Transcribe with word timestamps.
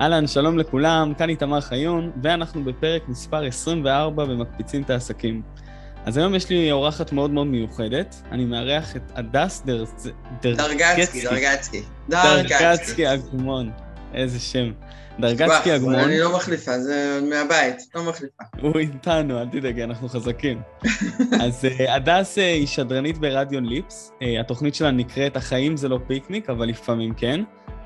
אהלן, 0.00 0.26
שלום 0.26 0.58
לכולם, 0.58 1.12
כאן 1.18 1.28
איתמר 1.28 1.60
חיון, 1.60 2.10
ואנחנו 2.22 2.64
בפרק 2.64 3.08
מספר 3.08 3.44
24 3.44 4.24
במקפיצים 4.24 4.82
את 4.82 4.90
העסקים. 4.90 5.42
אז 6.04 6.16
היום 6.16 6.34
יש 6.34 6.50
לי 6.50 6.72
אורחת 6.72 7.12
מאוד 7.12 7.30
מאוד 7.30 7.46
מיוחדת, 7.46 8.22
אני 8.32 8.44
מארח 8.44 8.96
את 8.96 9.02
הדס 9.14 9.62
דר... 9.66 9.84
דרגצקי, 10.42 11.24
דרגצקי. 11.24 11.82
דרגצקי 12.08 13.14
אגמון, 13.14 13.70
איזה 14.14 14.40
שם. 14.40 14.72
דרגצקי 15.20 15.76
אגמון. 15.76 15.94
אני 15.94 16.18
לא 16.18 16.36
מחליפה, 16.36 16.78
זה 16.78 17.20
מהבית, 17.30 17.76
לא 17.94 18.02
מחליפה. 18.02 18.44
הוא 18.60 18.78
איתנו, 18.78 19.40
אל 19.40 19.48
תדאגי, 19.48 19.84
אנחנו 19.84 20.08
חזקים. 20.08 20.60
אז 21.44 21.64
אה, 21.64 21.94
הדס 21.94 22.38
אה, 22.38 22.52
היא 22.52 22.66
שדרנית 22.66 23.18
ברדיון 23.18 23.64
ליפס, 23.66 24.12
אה, 24.22 24.40
התוכנית 24.40 24.74
שלה 24.74 24.90
נקראת 24.90 25.36
החיים 25.36 25.76
זה 25.76 25.88
לא 25.88 25.98
פיקניק, 26.06 26.50
אבל 26.50 26.66
לפעמים 26.66 27.14
כן. 27.14 27.40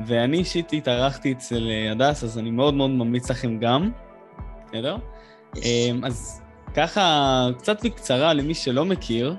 ואני 0.07 0.37
אישית 0.37 0.73
התארחתי 0.73 1.33
אצל 1.33 1.71
הדס, 1.93 2.25
אז 2.25 2.39
אני 2.39 2.51
מאוד 2.51 2.75
מאוד 2.75 2.91
ממליץ 2.91 3.31
לכם 3.31 3.59
גם, 3.59 3.91
בסדר? 4.67 4.97
אז 6.03 6.41
ככה, 6.75 7.47
קצת 7.59 7.85
בקצרה 7.85 8.35
למי 8.35 8.55
שלא 8.55 8.85
מכיר, 8.85 9.37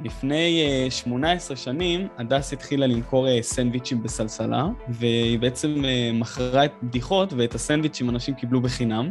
לפני 0.00 0.86
18 0.90 1.56
שנים 1.56 2.08
הדס 2.18 2.52
התחילה 2.52 2.86
למכור 2.86 3.42
סנדוויצ'ים 3.42 4.02
בסלסלה, 4.02 4.66
והיא 4.88 5.38
בעצם 5.38 5.84
מכרה 6.14 6.64
את 6.64 6.72
בדיחות 6.82 7.32
ואת 7.32 7.54
הסנדוויצ'ים 7.54 8.10
אנשים 8.10 8.34
קיבלו 8.34 8.60
בחינם. 8.60 9.10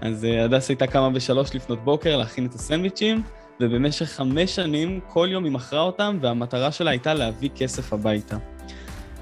אז 0.00 0.26
הדס 0.44 0.68
הייתה 0.68 0.86
קמה 0.86 1.10
בשלוש 1.10 1.54
לפנות 1.54 1.84
בוקר 1.84 2.16
להכין 2.16 2.46
את 2.46 2.54
הסנדוויצ'ים, 2.54 3.22
ובמשך 3.60 4.06
חמש 4.06 4.56
שנים 4.56 5.00
כל 5.08 5.28
יום 5.30 5.44
היא 5.44 5.52
מכרה 5.52 5.80
אותם, 5.80 6.18
והמטרה 6.22 6.72
שלה 6.72 6.90
הייתה 6.90 7.14
להביא 7.14 7.50
כסף 7.56 7.92
הביתה. 7.92 8.36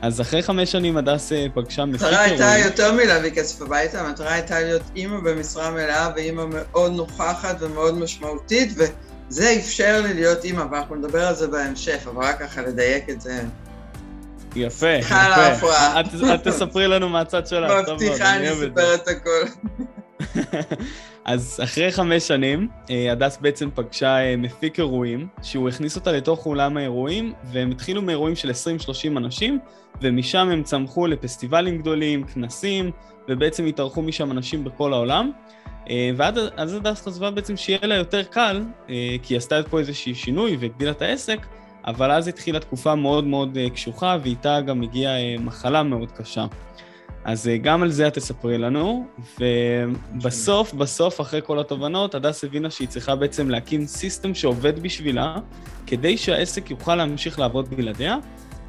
אז 0.03 0.21
אחרי 0.21 0.43
חמש 0.43 0.73
שנים 0.73 0.97
הדס 0.97 1.33
פגשה 1.55 1.85
מפיק 1.85 2.03
המטרה 2.03 2.21
הייתה 2.21 2.55
יותר 2.65 2.93
מלהביא 2.93 3.31
כסף 3.31 3.63
הביתה, 3.63 4.01
המטרה 4.01 4.33
הייתה 4.33 4.61
להיות 4.61 4.83
אימא 4.97 5.21
במשרה 5.21 5.71
מלאה 5.71 6.11
ואימא 6.17 6.45
מאוד 6.51 6.93
נוכחת 6.93 7.57
ומאוד 7.61 7.99
משמעותית, 7.99 8.73
וזה 9.29 9.55
אפשר 9.59 10.01
לי 10.03 10.15
להיות 10.15 10.45
אימא, 10.45 10.65
ואנחנו 10.71 10.95
נדבר 10.95 11.27
על 11.27 11.35
זה 11.35 11.49
בהמשך, 11.49 12.07
אבל 12.07 12.25
רק 12.25 12.39
ככה 12.39 12.63
לדייק 12.63 13.11
את 13.11 13.21
זה. 13.21 13.43
יפה, 14.57 14.89
יפה. 14.89 16.01
את 16.35 16.49
תספרי 16.49 16.89
לנו 16.89 17.09
מהצד 17.09 17.47
שלך. 17.47 17.73
מבטיחה, 17.89 18.37
אני 18.37 18.53
אספר 18.53 18.95
את 18.95 19.09
הכל. 19.09 19.45
אז 21.25 21.61
אחרי 21.65 21.93
חמש 21.93 22.29
שנים, 22.29 22.69
אה, 22.91 23.13
הדס 23.13 23.39
בעצם 23.41 23.69
פגשה 23.75 24.19
אה, 24.19 24.37
מפיק 24.37 24.79
אירועים, 24.79 25.29
שהוא 25.43 25.69
הכניס 25.69 25.97
אותה 25.97 26.13
לתוך 26.13 26.47
אולם 26.47 26.77
האירועים, 26.77 27.33
והם 27.53 27.71
התחילו 27.71 28.03
מאירועים 28.03 28.37
של 28.37 28.51
20-30 28.51 29.17
אנשים, 29.17 29.59
ומשם 30.03 30.49
הם 30.53 30.63
צמחו 30.63 31.07
לפסטיבלים 31.07 31.79
גדולים, 31.79 32.25
כנסים, 32.25 32.91
ובעצם 33.29 33.67
התארחו 33.67 34.03
משם 34.03 34.31
אנשים 34.31 34.65
בכל 34.65 34.93
העולם. 34.93 35.31
אה, 35.91 36.11
ואז 36.17 36.75
הדס 36.75 37.09
חשבה 37.09 37.31
בעצם 37.31 37.57
שיהיה 37.57 37.79
לה 37.83 37.95
יותר 37.95 38.23
קל, 38.23 38.63
כי 39.23 39.35
היא 39.35 39.37
עשתה 39.39 39.63
פה 39.71 39.79
איזשהו 39.79 40.15
שינוי 40.15 40.57
והגדילה 40.61 40.91
את 40.91 41.03
העסק, 41.03 41.47
אבל 41.87 42.11
אז 42.11 42.29
התחילה 42.29 42.61
תקופה 42.61 42.95
מאוד 42.95 43.25
מאוד 43.25 43.59
קשוחה, 43.75 44.17
ואיתה 44.23 44.61
גם 44.61 44.83
הגיעה 44.83 45.39
מחלה 45.39 45.83
מאוד 45.83 46.13
קשה. 46.13 46.47
אז 47.25 47.49
אה, 47.49 47.57
גם 47.57 47.83
על 47.83 47.91
זה 47.91 48.09
את 48.09 48.15
תספרי 48.15 48.59
לנו, 48.59 49.07
ובסוף, 49.41 50.75
בסוף, 50.75 51.21
אחרי 51.21 51.41
כל 51.45 51.59
התובנות, 51.59 52.15
הדס 52.15 52.45
הבינה 52.45 52.71
שהיא 52.71 52.89
צריכה 52.89 53.17
בעצם 53.17 53.51
להקים 53.51 53.87
system 53.87 54.35
שעובד 54.35 54.79
בשבילה, 54.79 55.37
כדי 55.87 56.17
שהעסק 56.17 56.71
יוכל 56.71 56.95
להמשיך 56.95 57.39
לעבוד 57.39 57.71
בלעדיה, 57.71 58.17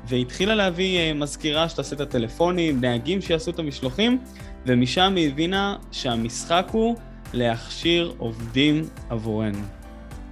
והתחילה 0.08 0.56
להביא 0.56 1.00
אה, 1.00 1.14
מזכירה 1.14 1.70
שתעשה 1.70 1.95
את 1.95 2.02
הטלפונים, 2.02 2.81
נהגים 2.81 3.22
שיעשו 3.22 3.52
את 3.52 3.59
המשלוחים, 3.59 4.20
ומשם 4.66 5.14
היא 5.16 5.30
הבינה 5.30 5.76
שהמשחק 5.92 6.67
הוא 6.72 6.95
להכשיר 7.33 8.13
עובדים 8.17 8.89
עבורנו. 9.09 9.63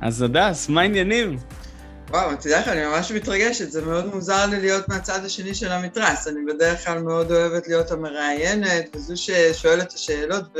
אז 0.01 0.21
הדס, 0.21 0.69
מה 0.69 0.81
העניינים? 0.81 1.37
וואו, 2.09 2.33
אתה 2.33 2.47
יודע 2.47 2.59
איך, 2.59 2.67
אני 2.67 2.85
ממש 2.85 3.11
מתרגשת, 3.11 3.71
זה 3.71 3.85
מאוד 3.85 4.15
מוזר 4.15 4.45
לי 4.45 4.59
להיות 4.59 4.89
מהצד 4.89 5.25
השני 5.25 5.53
של 5.53 5.71
המתרס. 5.71 6.27
אני 6.27 6.53
בדרך 6.53 6.85
כלל 6.85 7.01
מאוד 7.01 7.31
אוהבת 7.31 7.67
להיות 7.67 7.91
המראיינת, 7.91 8.95
וזו 8.95 9.13
ששואלת 9.17 9.87
את 9.87 9.93
השאלות, 9.93 10.43
ו... 10.55 10.59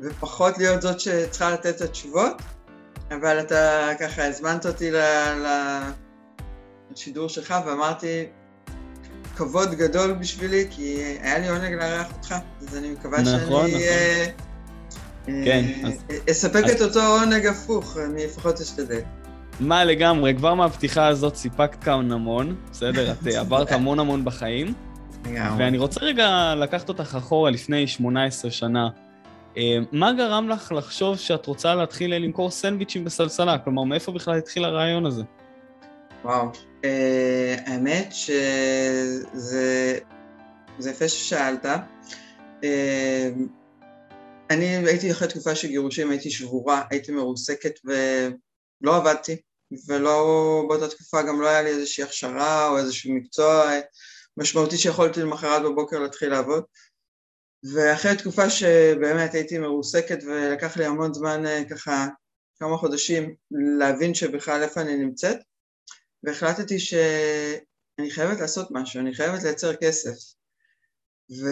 ופחות 0.00 0.58
להיות 0.58 0.82
זאת 0.82 1.00
שצריכה 1.00 1.50
לתת 1.50 1.76
את 1.76 1.80
התשובות, 1.80 2.42
אבל 3.10 3.40
אתה 3.40 3.90
ככה 4.00 4.24
הזמנת 4.24 4.66
אותי 4.66 4.90
ל... 4.90 4.96
לשידור 6.90 7.28
שלך, 7.28 7.54
ואמרתי, 7.66 8.26
כבוד 9.36 9.74
גדול 9.74 10.12
בשבילי, 10.12 10.66
כי 10.70 11.16
היה 11.22 11.38
לי 11.38 11.48
עונג 11.48 11.72
לארח 11.72 12.06
אותך, 12.16 12.34
אז 12.60 12.76
אני 12.76 12.90
מקווה 12.90 13.20
נכון, 13.20 13.32
שאני... 13.32 13.44
נכון. 13.44 13.70
אה, 13.70 14.26
כן, 15.44 15.64
אה, 15.84 15.88
אז... 15.88 16.04
אספק 16.30 16.64
אז... 16.64 16.70
את 16.70 16.80
אותו 16.80 17.00
עונג 17.00 17.46
הפוך, 17.46 17.96
אני 17.96 18.24
לפחות 18.24 18.60
אשתדל. 18.60 19.00
מה 19.60 19.84
לגמרי, 19.84 20.34
כבר 20.34 20.54
מהפתיחה 20.54 21.06
הזאת 21.06 21.36
סיפקת 21.36 21.84
כאן 21.84 22.12
המון, 22.12 22.56
בסדר? 22.70 23.12
את 23.12 23.26
אה, 23.26 23.40
עברת 23.40 23.72
המון 23.72 23.98
המון 23.98 24.24
בחיים. 24.24 24.74
ואני 25.58 25.78
רוצה 25.78 26.00
רגע 26.04 26.54
לקחת 26.56 26.88
אותך 26.88 27.14
אחורה 27.18 27.50
לפני 27.50 27.86
18 27.86 28.50
שנה. 28.50 28.88
אה, 29.56 29.78
מה 29.92 30.12
גרם 30.12 30.48
לך 30.48 30.72
לחשוב 30.72 31.18
שאת 31.18 31.46
רוצה 31.46 31.74
להתחיל 31.74 32.14
למכור 32.14 32.50
סנדוויצ'ים 32.50 33.04
בסלסלה? 33.04 33.58
כלומר, 33.58 33.82
מאיפה 33.82 34.12
בכלל 34.12 34.38
התחיל 34.38 34.64
הרעיון 34.64 35.06
הזה? 35.06 35.22
וואו, 36.24 36.48
אה, 36.84 37.56
האמת 37.66 38.12
שזה 38.12 39.98
יפה 40.90 41.08
ששאלת. 41.08 41.66
אני 44.50 44.66
הייתי 44.66 45.12
אחרי 45.12 45.28
תקופה 45.28 45.54
של 45.54 45.68
גירושים, 45.68 46.10
הייתי 46.10 46.30
שבורה, 46.30 46.84
הייתי 46.90 47.12
מרוסקת 47.12 47.72
ולא 47.84 48.96
עבדתי. 48.96 49.36
ולא, 49.86 50.64
באותה 50.68 50.88
תקופה 50.88 51.22
גם 51.22 51.40
לא 51.40 51.48
היה 51.48 51.62
לי 51.62 51.70
איזושהי 51.70 52.04
הכשרה 52.04 52.68
או 52.68 52.78
איזשהו 52.78 53.14
מקצוע 53.14 53.72
משמעותי 54.36 54.76
שיכולתי 54.76 55.20
למחרת 55.20 55.62
בבוקר 55.62 55.98
להתחיל 55.98 56.30
לעבוד. 56.30 56.64
ואחרי 57.74 58.16
תקופה 58.16 58.50
שבאמת 58.50 59.34
הייתי 59.34 59.58
מרוסקת 59.58 60.18
ולקח 60.26 60.76
לי 60.76 60.84
המון 60.84 61.14
זמן 61.14 61.46
אה, 61.46 61.62
ככה 61.70 62.06
כמה 62.58 62.76
חודשים 62.76 63.34
להבין 63.78 64.14
שבכלל 64.14 64.62
איפה 64.62 64.80
אני 64.80 64.96
נמצאת 64.96 65.38
והחלטתי 66.22 66.78
שאני 66.78 68.10
חייבת 68.10 68.40
לעשות 68.40 68.68
משהו, 68.70 69.00
אני 69.00 69.14
חייבת 69.14 69.42
לייצר 69.42 69.76
כסף 69.76 70.34
ו... 71.30 71.46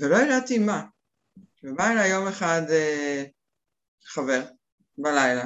ולא 0.00 0.16
ידעתי 0.16 0.58
מה 0.58 0.82
ובא 1.66 1.92
אליי 1.92 2.10
יום 2.10 2.26
אחד 2.28 2.62
אה, 2.70 3.24
חבר 4.04 4.42
בלילה 4.98 5.44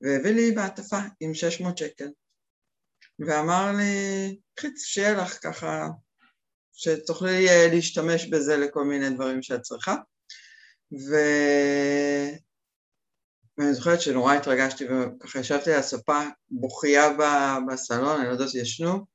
והביא 0.00 0.30
לי 0.30 0.50
מעטפה 0.50 0.98
עם 1.20 1.34
600 1.34 1.78
שקל. 1.78 2.08
ואמר 3.18 3.72
לי, 3.76 4.38
קחי, 4.54 4.68
שיהיה 4.76 5.12
לך 5.12 5.38
ככה, 5.42 5.86
שתוכלי 6.72 7.48
אה, 7.48 7.68
להשתמש 7.72 8.26
בזה 8.26 8.56
לכל 8.56 8.84
מיני 8.84 9.10
דברים 9.10 9.42
שאת 9.42 9.62
צריכה. 9.62 9.94
ו... 10.92 11.14
ואני 13.58 13.74
זוכרת 13.74 14.00
שנורא 14.00 14.34
התרגשתי 14.34 14.84
וככה 14.84 15.38
ישבתי 15.38 15.72
על 15.72 15.78
הספה 15.78 16.20
בוכייה 16.50 17.08
בסלון, 17.68 18.20
אני 18.20 18.26
לא 18.26 18.32
יודעת 18.32 18.48
שישנו 18.48 19.06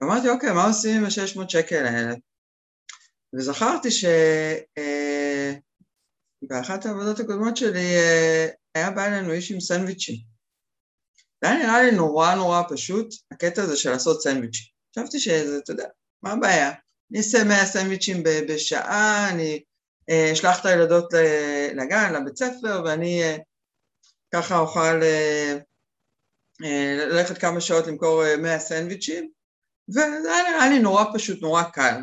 ואמרתי 0.00 0.28
אוקיי 0.28 0.52
מה 0.52 0.66
עושים 0.66 0.96
עם 0.96 1.04
ה-600 1.04 1.48
שקל 1.48 1.86
האלה? 1.86 2.14
וזכרתי 3.34 3.90
שבאחת 3.90 4.78
אה, 4.78 5.01
העבודות 6.50 7.20
הקודמות 7.20 7.56
שלי 7.56 7.96
אה, 7.96 8.48
היה 8.74 8.90
בא 8.90 9.06
אלינו 9.06 9.32
איש 9.32 9.52
עם 9.52 9.60
סנדוויצ'ים. 9.60 10.16
זה 11.44 11.50
היה 11.50 11.58
נראה 11.58 11.82
לי 11.82 11.90
נורא 11.90 12.34
נורא 12.34 12.62
פשוט, 12.68 13.14
הקטע 13.32 13.62
הזה 13.62 13.76
של 13.76 13.90
לעשות 13.90 14.22
סנדוויצ'ים. 14.22 14.66
חשבתי 14.90 15.20
שזה, 15.20 15.58
אתה 15.58 15.72
יודע, 15.72 15.86
מה 16.22 16.32
הבעיה? 16.32 16.70
אני 17.10 17.18
אעשה 17.18 17.44
100 17.44 17.66
סנדוויצ'ים 17.66 18.22
בשעה, 18.48 19.30
אני 19.30 19.62
אה, 20.10 20.32
אשלח 20.32 20.60
את 20.60 20.66
הילדות 20.66 21.12
לגן, 21.74 22.14
לבית 22.14 22.36
ספר, 22.36 22.82
ואני 22.84 23.22
אה, 23.22 23.36
ככה 24.34 24.58
אוכל 24.58 25.00
ללכת 27.10 27.38
כמה 27.38 27.60
שעות 27.60 27.86
למכור 27.86 28.22
100 28.38 28.58
סנדוויצ'ים, 28.58 29.30
וזה 29.88 30.34
היה 30.34 30.50
נראה 30.50 30.68
לי 30.68 30.78
נורא 30.78 31.04
פשוט, 31.14 31.42
נורא 31.42 31.62
קל. 31.62 32.00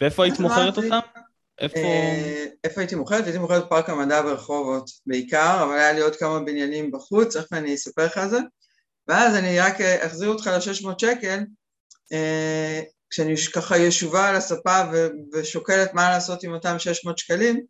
ואיפה 0.00 0.24
היית 0.24 0.38
מוכרת 0.38 0.76
אותם? 0.76 1.21
איפה... 1.58 1.78
אה, 1.78 2.46
איפה 2.64 2.80
הייתי 2.80 2.94
מוכרת? 2.94 3.24
הייתי 3.24 3.38
מוכרת 3.38 3.64
בפארק 3.64 3.88
המדע 3.90 4.22
ברחובות 4.22 4.90
בעיקר, 5.06 5.62
אבל 5.64 5.78
היה 5.78 5.92
לי 5.92 6.00
עוד 6.00 6.16
כמה 6.16 6.40
בניינים 6.40 6.90
בחוץ, 6.90 7.36
איך 7.36 7.46
אני 7.52 7.74
אספר 7.74 8.04
לך 8.06 8.18
על 8.18 8.28
זה. 8.28 8.38
ואז 9.08 9.36
אני 9.36 9.60
רק 9.60 9.80
אחזיר 9.80 10.28
אותך 10.28 10.46
ל-600 10.46 10.90
שקל, 10.98 11.38
אה, 12.12 12.80
כשאני 13.10 13.34
ככה 13.54 13.78
ישובה 13.78 14.28
על 14.28 14.36
הספה 14.36 14.82
ושוקלת 15.32 15.94
מה 15.94 16.10
לעשות 16.10 16.44
עם 16.44 16.52
אותם 16.52 16.78
600 16.78 17.18
שקלים, 17.18 17.64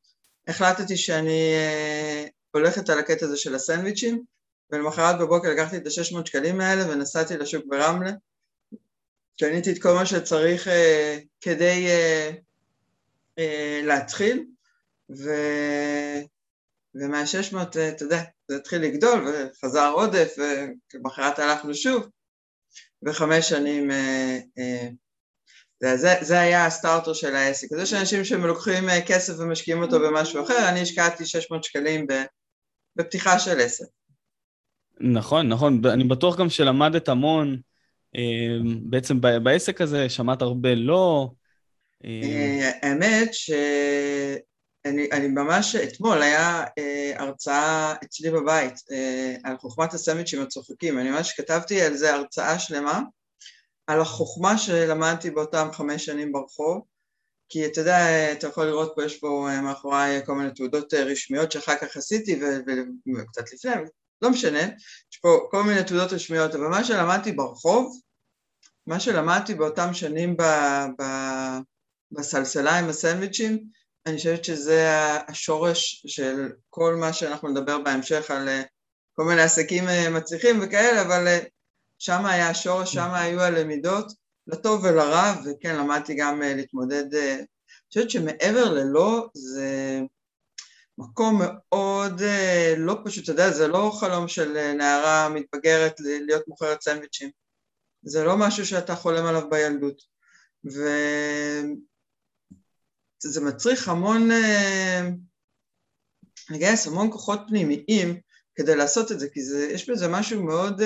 החלטתי 0.49 0.97
שאני 0.97 1.55
אה, 1.55 2.27
הולכת 2.51 2.91
על 2.91 2.99
הקטע 2.99 3.27
הזה 3.27 3.37
של 3.37 3.55
הסנדוויצ'ים, 3.55 4.23
ולמחרת 4.71 5.19
בבוקר 5.19 5.49
לקחתי 5.51 5.77
את 5.77 5.87
ה-600 5.87 6.27
שקלים 6.27 6.61
האלה 6.61 6.93
ונסעתי 6.93 7.37
לשוק 7.37 7.65
ברמלה, 7.69 8.11
קניתי 9.41 9.73
את 9.73 9.83
כל 9.83 9.95
מה 9.95 10.07
שצריך 10.07 10.69
כדי 11.41 11.87
להתחיל, 13.83 14.45
ו... 15.11 15.31
ומה-600, 16.95 17.55
uh, 17.55 17.79
אתה 17.89 18.05
יודע, 18.05 18.23
זה 18.49 18.57
התחיל 18.57 18.83
לגדול 18.83 19.27
וחזר 19.27 19.91
עודף, 19.95 20.35
ולמחרת 20.95 21.39
הלכנו 21.39 21.75
שוב, 21.75 22.09
וחמש 23.05 23.49
שנים, 23.49 23.91
uh, 23.91 24.63
זה, 25.97 26.15
זה, 26.21 26.41
היה 26.41 26.67
הסטארטר 26.67 27.13
של 27.13 27.35
העסק. 27.35 27.73
אז 27.73 27.79
יש 27.79 27.95
אנשים 27.95 28.25
שלוקחים 28.25 28.85
כסף 29.07 29.35
ומשקיעים 29.39 29.83
אותו 29.83 30.01
במשהו 30.01 30.45
אחר, 30.45 30.69
אני 30.69 30.81
השקעתי 30.81 31.27
600 31.27 31.65
שקלים 31.65 32.07
בפתיחה 32.97 33.39
של 33.39 33.61
עסק. 33.61 33.87
נכון, 35.01 35.49
נכון, 35.49 35.87
אני 35.87 36.05
בטוח 36.05 36.39
גם 36.39 36.51
שלמדת 36.51 37.09
המון 37.09 37.61
בעצם 38.83 39.21
בעסק 39.21 39.81
הזה, 39.81 40.09
שמעת 40.09 40.43
הרבה 40.43 40.75
לא. 40.75 41.31
אמ. 42.05 42.61
האמת 42.83 43.35
שאני 43.35 45.29
ממש, 45.29 45.77
אתמול 45.77 46.23
היה 46.23 46.65
אה, 46.79 47.13
הרצאה 47.17 47.95
אצלי 48.05 48.31
בבית 48.31 48.75
אה, 48.93 49.37
על 49.45 49.57
חוכמת 49.59 49.95
הסמיצ'ים 49.95 50.43
הצוחקים, 50.43 50.99
אני 50.99 51.11
ממש 51.11 51.33
כתבתי 51.41 51.83
על 51.83 51.97
זה 51.97 52.15
הרצאה 52.15 52.59
שלמה, 52.59 53.01
על 53.87 54.01
החוכמה 54.01 54.59
שלמדתי 54.59 55.31
באותם 55.31 55.69
חמש 55.73 56.05
שנים 56.05 56.33
ברחוב, 56.33 56.83
כי 57.49 57.67
אתה 57.67 57.81
יודע, 57.81 58.33
אתה 58.33 58.47
יכול 58.47 58.67
לראות 58.67 58.93
פה, 58.97 59.05
יש 59.05 59.19
פה 59.19 59.49
אה, 59.51 59.61
מאחוריי 59.61 60.27
כל 60.27 60.35
מיני 60.35 60.51
תעודות 60.55 60.95
רשמיות 60.95 61.53
שאחר 61.53 61.77
כך 61.77 61.97
עשיתי 61.97 62.41
וקצת 63.17 63.53
לפני, 63.53 63.73
לא 64.23 64.31
משנה, 64.31 64.63
יש 65.13 65.19
פה 65.23 65.49
כל 65.51 65.63
מיני 65.63 65.85
תעודות 65.85 66.13
רשמיות, 66.13 66.55
אבל 66.55 66.67
מה 66.67 66.85
שלמדתי 66.85 67.33
ברחוב, 67.33 68.01
מה 68.87 69.01
שלמדתי 69.01 69.55
באותם 69.55 69.95
שנים 69.95 70.37
ב, 70.37 70.43
ב, 70.99 71.03
בסלסלה 72.13 72.79
עם 72.79 72.89
הסנדוויצ'ים, 72.89 73.65
אני 74.07 74.17
חושבת 74.17 74.45
שזה 74.45 74.89
השורש 75.29 76.05
של 76.07 76.53
כל 76.71 76.95
מה 76.95 77.13
שאנחנו 77.13 77.49
נדבר 77.49 77.79
בהמשך 77.79 78.31
על 78.31 78.49
אה, 78.49 78.63
כל 79.13 79.25
מיני 79.25 79.43
עסקים 79.43 79.89
אה, 79.89 80.11
מצליחים 80.11 80.61
וכאלה, 80.63 81.03
אבל 81.03 81.29
אה, 81.29 81.39
שם 81.99 82.27
היה 82.27 82.49
השורש, 82.49 82.95
שם 82.95 83.11
היו 83.15 83.41
הלמידות, 83.41 84.13
לטוב 84.47 84.85
ולרע, 84.85 85.35
וכן, 85.45 85.77
למדתי 85.77 86.15
גם 86.15 86.43
להתמודד, 86.43 87.15
אני 87.15 87.47
חושבת 87.89 88.11
שמעבר 88.11 88.73
ללא, 88.73 89.29
זה 89.35 90.01
מקום 90.99 91.41
מאוד 91.43 92.23
לא 92.77 92.99
פשוט, 93.05 93.25
אתה 93.25 93.33
יודע, 93.33 93.51
זה 93.51 93.69
לא 93.69 93.93
חלום 94.01 94.29
של 94.29 94.73
נערה 94.73 95.29
מתבגרת 95.29 96.01
להיות 96.01 96.49
מוכרת 96.49 96.83
סנדוויצ'ים. 96.83 97.31
זה 98.03 98.25
לא 98.25 98.37
משהו 98.37 98.67
שאתה 98.67 98.95
חולם 98.95 99.27
עליו 99.27 99.51
בילדות. 99.51 100.03
וזה 103.27 103.41
מצריך 103.41 103.89
המון, 103.89 104.31
אה, 104.31 105.09
לגייס 106.51 106.87
המון 106.87 107.13
כוחות 107.13 107.41
פנימיים 107.49 108.21
כדי 108.55 108.77
לעשות 108.77 109.13
את 109.13 109.21
זה, 109.21 109.29
כי 109.29 109.43
זה, 109.43 109.69
יש 109.71 109.91
בזה 109.91 110.09
משהו 110.09 110.43
מאוד, 110.43 110.79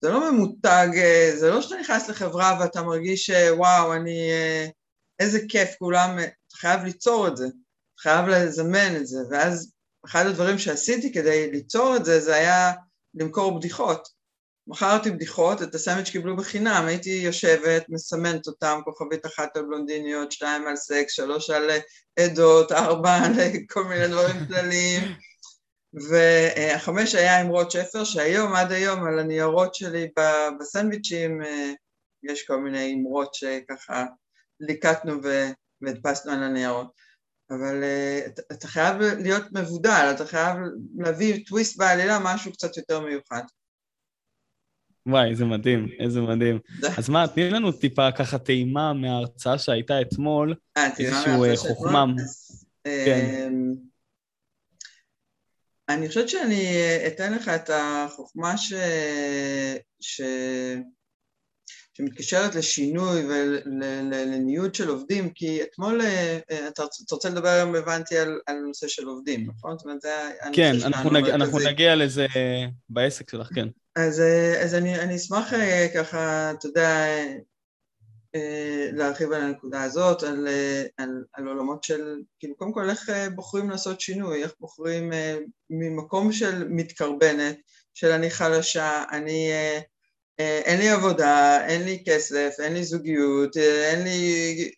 זה 0.00 0.08
לא 0.10 0.32
ממותג, 0.32 0.88
זה 1.36 1.50
לא 1.50 1.62
שאתה 1.62 1.74
נכנס 1.80 2.08
לחברה 2.08 2.58
ואתה 2.60 2.82
מרגיש 2.82 3.30
וואו, 3.50 3.94
אני, 3.94 4.30
איזה 5.20 5.38
כיף, 5.48 5.74
כולם, 5.78 6.18
אתה 6.18 6.56
חייב 6.56 6.84
ליצור 6.84 7.28
את 7.28 7.36
זה. 7.36 7.46
חייב 8.00 8.28
לזמן 8.28 8.96
את 8.96 9.06
זה, 9.06 9.18
ואז 9.30 9.72
אחד 10.06 10.26
הדברים 10.26 10.58
שעשיתי 10.58 11.12
כדי 11.12 11.50
ליצור 11.50 11.96
את 11.96 12.04
זה, 12.04 12.20
זה 12.20 12.34
היה 12.34 12.72
למכור 13.14 13.58
בדיחות. 13.58 14.08
מכרתי 14.66 15.10
בדיחות, 15.10 15.62
את 15.62 15.74
הסנדוויץ' 15.74 16.10
קיבלו 16.10 16.36
בחינם, 16.36 16.84
הייתי 16.86 17.10
יושבת, 17.10 17.84
מסמנת 17.88 18.46
אותם, 18.46 18.80
כוכבית 18.84 19.26
אחת 19.26 19.56
על 19.56 19.62
בלונדיניות, 19.62 20.32
שתיים 20.32 20.66
על 20.66 20.76
סקס, 20.76 21.12
שלוש 21.12 21.50
על 21.50 21.70
עדות, 22.18 22.72
ארבע 22.72 23.14
על 23.14 23.32
כל 23.70 23.84
מיני 23.84 24.08
דברים 24.08 24.36
כלליים, 24.48 25.02
והחמש 26.10 27.14
היה 27.14 27.40
אמרות 27.40 27.70
שפר, 27.70 28.04
שהיום, 28.04 28.52
עד 28.54 28.72
היום, 28.72 29.04
על 29.04 29.18
הניירות 29.18 29.74
שלי 29.74 30.08
בסנדוויצ'ים, 30.60 31.40
יש 32.22 32.46
כל 32.46 32.56
מיני 32.56 32.94
אמרות 32.94 33.34
שככה 33.34 34.04
ליקטנו 34.60 35.12
והדפסנו 35.82 36.32
על 36.32 36.42
הניירות. 36.42 37.04
אבל 37.50 37.84
אתה 38.52 38.68
חייב 38.68 38.96
להיות 39.00 39.44
מבודל, 39.52 40.12
אתה 40.14 40.26
חייב 40.26 40.56
להביא 40.98 41.44
טוויסט 41.46 41.78
בעלילה, 41.78 42.18
משהו 42.22 42.52
קצת 42.52 42.76
יותר 42.76 43.00
מיוחד. 43.00 43.42
וואי, 45.06 45.30
איזה 45.30 45.44
מדהים, 45.44 45.88
איזה 45.98 46.20
מדהים. 46.20 46.58
אז 46.98 47.08
מה, 47.08 47.28
תני 47.28 47.50
לנו 47.50 47.72
טיפה 47.72 48.12
ככה 48.12 48.38
טעימה 48.38 48.92
מההרצאה 48.92 49.58
שהייתה 49.58 50.00
אתמול, 50.00 50.54
אה, 50.76 50.88
איזשהו 50.98 51.44
אה, 51.44 51.56
חוכמה. 51.56 52.04
כן. 52.84 53.46
אמ, 53.46 53.74
אני 55.88 56.08
חושבת 56.08 56.28
שאני 56.28 56.66
אתן 57.06 57.34
לך 57.34 57.48
את 57.48 57.70
החוכמה 57.74 58.56
ש... 60.00 60.20
שמתקשרת 61.96 62.54
לשינוי 62.54 63.26
ולניוד 63.26 64.74
של 64.74 64.88
עובדים, 64.88 65.30
כי 65.30 65.62
אתמול, 65.62 66.00
אה, 66.00 66.38
אה, 66.50 66.68
אתה 66.68 66.82
רוצה 67.12 67.28
לדבר 67.28 67.48
היום, 67.48 67.74
הבנתי, 67.74 68.18
על, 68.18 68.40
על 68.46 68.56
נושא 68.56 68.88
של 68.88 69.06
עובדים, 69.06 69.46
נכון? 69.50 69.78
זאת 69.78 69.86
אומרת, 69.86 70.00
זה 70.00 70.10
הנושא 70.42 70.62
כן, 70.62 70.76
אנחנו, 70.84 71.10
נג, 71.10 71.28
אנחנו 71.28 71.58
נגיע 71.58 71.94
לזה 71.94 72.26
בעסק 72.88 73.30
שלך, 73.30 73.48
כן. 73.54 73.68
אז, 73.96 74.20
אה, 74.20 74.62
אז 74.62 74.74
אני, 74.74 75.00
אני 75.00 75.16
אשמח 75.16 75.52
ככה, 75.94 76.50
אתה 76.50 76.66
יודע, 76.66 77.06
להרחיב 78.92 79.32
על 79.32 79.42
הנקודה 79.42 79.82
הזאת, 79.82 80.22
על, 80.22 80.48
על, 80.98 81.24
על 81.32 81.48
עולמות 81.48 81.84
של, 81.84 82.16
כאילו, 82.38 82.56
קודם 82.56 82.72
כל, 82.72 82.90
איך 82.90 83.10
בוחרים 83.34 83.70
לעשות 83.70 84.00
שינוי, 84.00 84.42
איך 84.42 84.54
בוחרים 84.60 85.12
ממקום 85.70 86.32
של 86.32 86.68
מתקרבנת, 86.68 87.56
של 87.94 88.10
אני 88.10 88.30
חלשה, 88.30 89.04
אני... 89.12 89.50
אה, 90.40 90.58
אין 90.64 90.78
לי 90.78 90.88
עבודה, 90.88 91.66
אין 91.66 91.82
לי 91.84 92.02
כסף, 92.06 92.54
אין 92.58 92.74
לי 92.74 92.84
זוגיות, 92.84 93.56
אה, 93.56 93.90
אין 93.90 94.04
לי, 94.04 94.70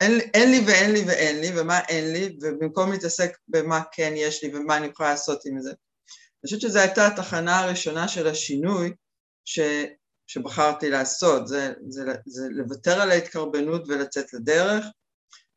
אין, 0.00 0.20
אין 0.34 0.50
לי 0.50 0.60
ואין 0.66 0.92
לי 0.92 1.04
ואין 1.06 1.40
לי, 1.40 1.60
ומה 1.60 1.80
אין 1.88 2.12
לי, 2.12 2.36
ובמקום 2.42 2.92
להתעסק 2.92 3.36
במה 3.48 3.82
כן 3.92 4.12
יש 4.16 4.44
לי 4.44 4.54
ומה 4.54 4.76
אני 4.76 4.86
יכולה 4.86 5.10
לעשות 5.10 5.46
עם 5.46 5.60
זה. 5.60 5.70
אני 5.70 6.46
חושבת 6.46 6.60
שזו 6.60 6.78
הייתה 6.78 7.06
התחנה 7.06 7.60
הראשונה 7.60 8.08
של 8.08 8.26
השינוי 8.26 8.92
ש, 9.44 9.60
שבחרתי 10.26 10.90
לעשות, 10.90 11.48
זה, 11.48 11.72
זה, 11.88 12.02
זה 12.26 12.48
לוותר 12.50 13.00
על 13.00 13.10
ההתקרבנות 13.10 13.88
ולצאת 13.88 14.32
לדרך. 14.32 14.84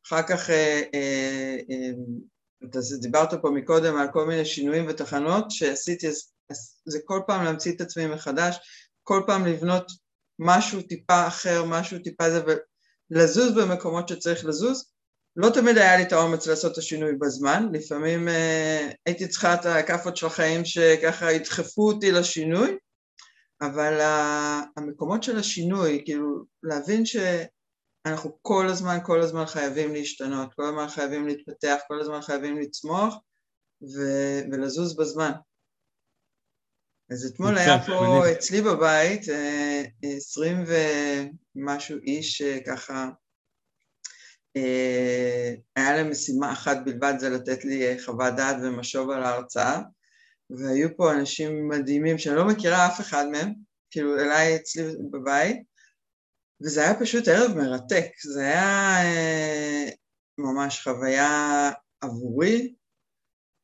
אחר 0.08 0.22
כך, 0.22 0.50
אה, 0.50 0.82
אה, 0.94 1.58
אה, 1.72 2.80
דיברת 3.02 3.34
פה 3.42 3.50
מקודם 3.50 3.98
על 3.98 4.08
כל 4.14 4.26
מיני 4.26 4.46
שינויים 4.46 4.86
ותחנות 4.90 5.52
שעשיתי, 5.52 6.08
אז, 6.08 6.32
אז 6.50 6.76
זה 6.86 7.00
כל 7.06 7.20
פעם 7.28 7.44
להמציא 7.44 7.76
את 7.76 7.82
עצמי 7.82 8.08
מחדש, 8.08 8.58
כל 9.08 9.24
פעם 9.28 9.46
לבנות 9.46 9.92
משהו 10.40 10.82
טיפה 10.82 11.28
אחר, 11.28 11.66
משהו 11.66 12.00
טיפה 12.00 12.30
זה, 12.30 12.44
ולזוז 13.12 13.58
במקומות 13.58 14.08
שצריך 14.08 14.46
לזוז. 14.46 14.92
לא 15.36 15.50
תמיד 15.50 15.78
היה 15.78 15.98
לי 15.98 16.04
את 16.04 16.12
האומץ 16.14 16.48
לעשות 16.48 16.72
את 16.72 16.78
השינוי 16.78 17.16
בזמן, 17.16 17.70
לפעמים 17.74 18.28
אה, 18.28 18.90
הייתי 19.06 19.28
צריכה 19.28 19.54
את 19.54 19.66
הכאפות 19.66 20.18
של 20.18 20.28
החיים 20.28 20.66
שככה 20.66 21.32
ידחפו 21.32 21.92
אותי 21.92 22.12
לשינוי, 22.12 22.78
אבל 23.62 24.00
המקומות 24.78 25.24
של 25.24 25.38
השינוי, 25.38 26.02
כאילו 26.06 26.46
להבין 26.64 27.04
שאנחנו 27.06 28.38
כל 28.42 28.68
הזמן, 28.68 28.98
כל 29.06 29.22
הזמן 29.22 29.46
חייבים 29.46 29.94
להשתנות, 29.94 30.54
כל 30.54 30.64
הזמן 30.64 30.88
חייבים 30.88 31.28
להתפתח, 31.28 31.78
כל 31.88 32.00
הזמן 32.00 32.22
חייבים 32.22 32.60
לצמוח 32.60 33.16
ו- 33.82 34.42
ולזוז 34.52 34.98
בזמן. 34.98 35.32
אז 37.12 37.26
אתמול 37.26 37.58
היה 37.58 37.86
פה 37.86 38.32
אצלי 38.32 38.62
בבית 38.62 39.30
אה, 39.30 39.84
עשרים 40.04 40.64
ומשהו 41.56 41.98
איש 41.98 42.42
ככה, 42.42 43.10
אה, 44.58 45.54
היה 45.76 45.96
להם 45.96 46.10
משימה 46.10 46.52
אחת 46.52 46.78
בלבד, 46.86 47.14
זה 47.18 47.30
לתת 47.30 47.66
לי 47.66 47.88
אה, 47.88 47.96
חוות 48.06 48.34
דעת 48.36 48.56
ומשוב 48.64 49.10
על 49.10 49.24
ההרצאה, 49.24 49.82
והיו 50.50 50.98
פה 50.98 51.14
אנשים 51.14 51.68
מדהימים 51.68 52.18
שאני 52.18 52.36
לא 52.36 52.48
מכירה 52.48 52.88
אף 52.88 53.00
אחד 53.00 53.26
מהם, 53.32 53.54
כאילו 53.92 54.20
אליי 54.20 54.56
אצלי 54.56 54.84
בבית, 55.12 55.58
וזה 56.62 56.82
היה 56.82 57.00
פשוט 57.00 57.28
ערב 57.28 57.58
מרתק, 57.58 58.08
זה 58.24 58.42
היה 58.42 58.98
ממש 60.38 60.84
חוויה 60.84 61.72
עבורי, 62.02 62.74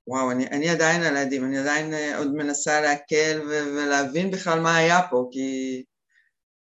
וואו, 0.08 0.32
אני, 0.32 0.48
אני 0.48 0.70
עדיין 0.70 1.04
על 1.04 1.16
העדים, 1.16 1.46
אני 1.46 1.58
עדיין 1.58 1.94
uh, 1.94 2.18
עוד 2.18 2.34
מנסה 2.34 2.82
להקל 2.82 3.42
ו- 3.48 3.76
ולהבין 3.76 4.32
בכלל 4.32 4.60
מה 4.60 4.78
היה 4.78 5.02
פה, 5.10 5.30
כי 5.32 5.84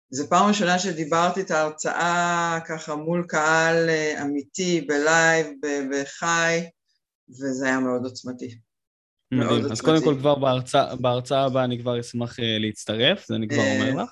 זו 0.10 0.30
פעם 0.30 0.48
ראשונה 0.48 0.80
שדיברתי 0.80 1.42
את 1.42 1.52
ההרצאה 1.52 2.60
ככה 2.68 2.96
מול 2.96 3.26
קהל 3.28 3.90
uh, 3.90 4.22
אמיתי, 4.22 4.82
בלייב, 4.82 5.48
בחי, 5.92 6.70
וזה 7.30 7.66
היה 7.66 7.80
מאוד 7.80 8.04
עוצמתי. 8.04 8.58
מדהים. 9.32 9.50
מאוד 9.50 9.60
אז 9.60 9.70
עוצמתי. 9.72 9.82
קודם 9.82 10.04
כל 10.04 10.20
כבר 10.20 10.36
בהרצאה, 10.36 10.96
בהרצאה 10.96 11.46
הבאה 11.46 11.64
אני 11.64 11.80
כבר 11.80 12.00
אשמח 12.00 12.40
uh, 12.40 12.44
להצטרף, 12.60 13.28
זה 13.28 13.36
אני 13.36 13.48
כבר 13.48 13.64
אומר 13.64 14.04
לך. 14.04 14.12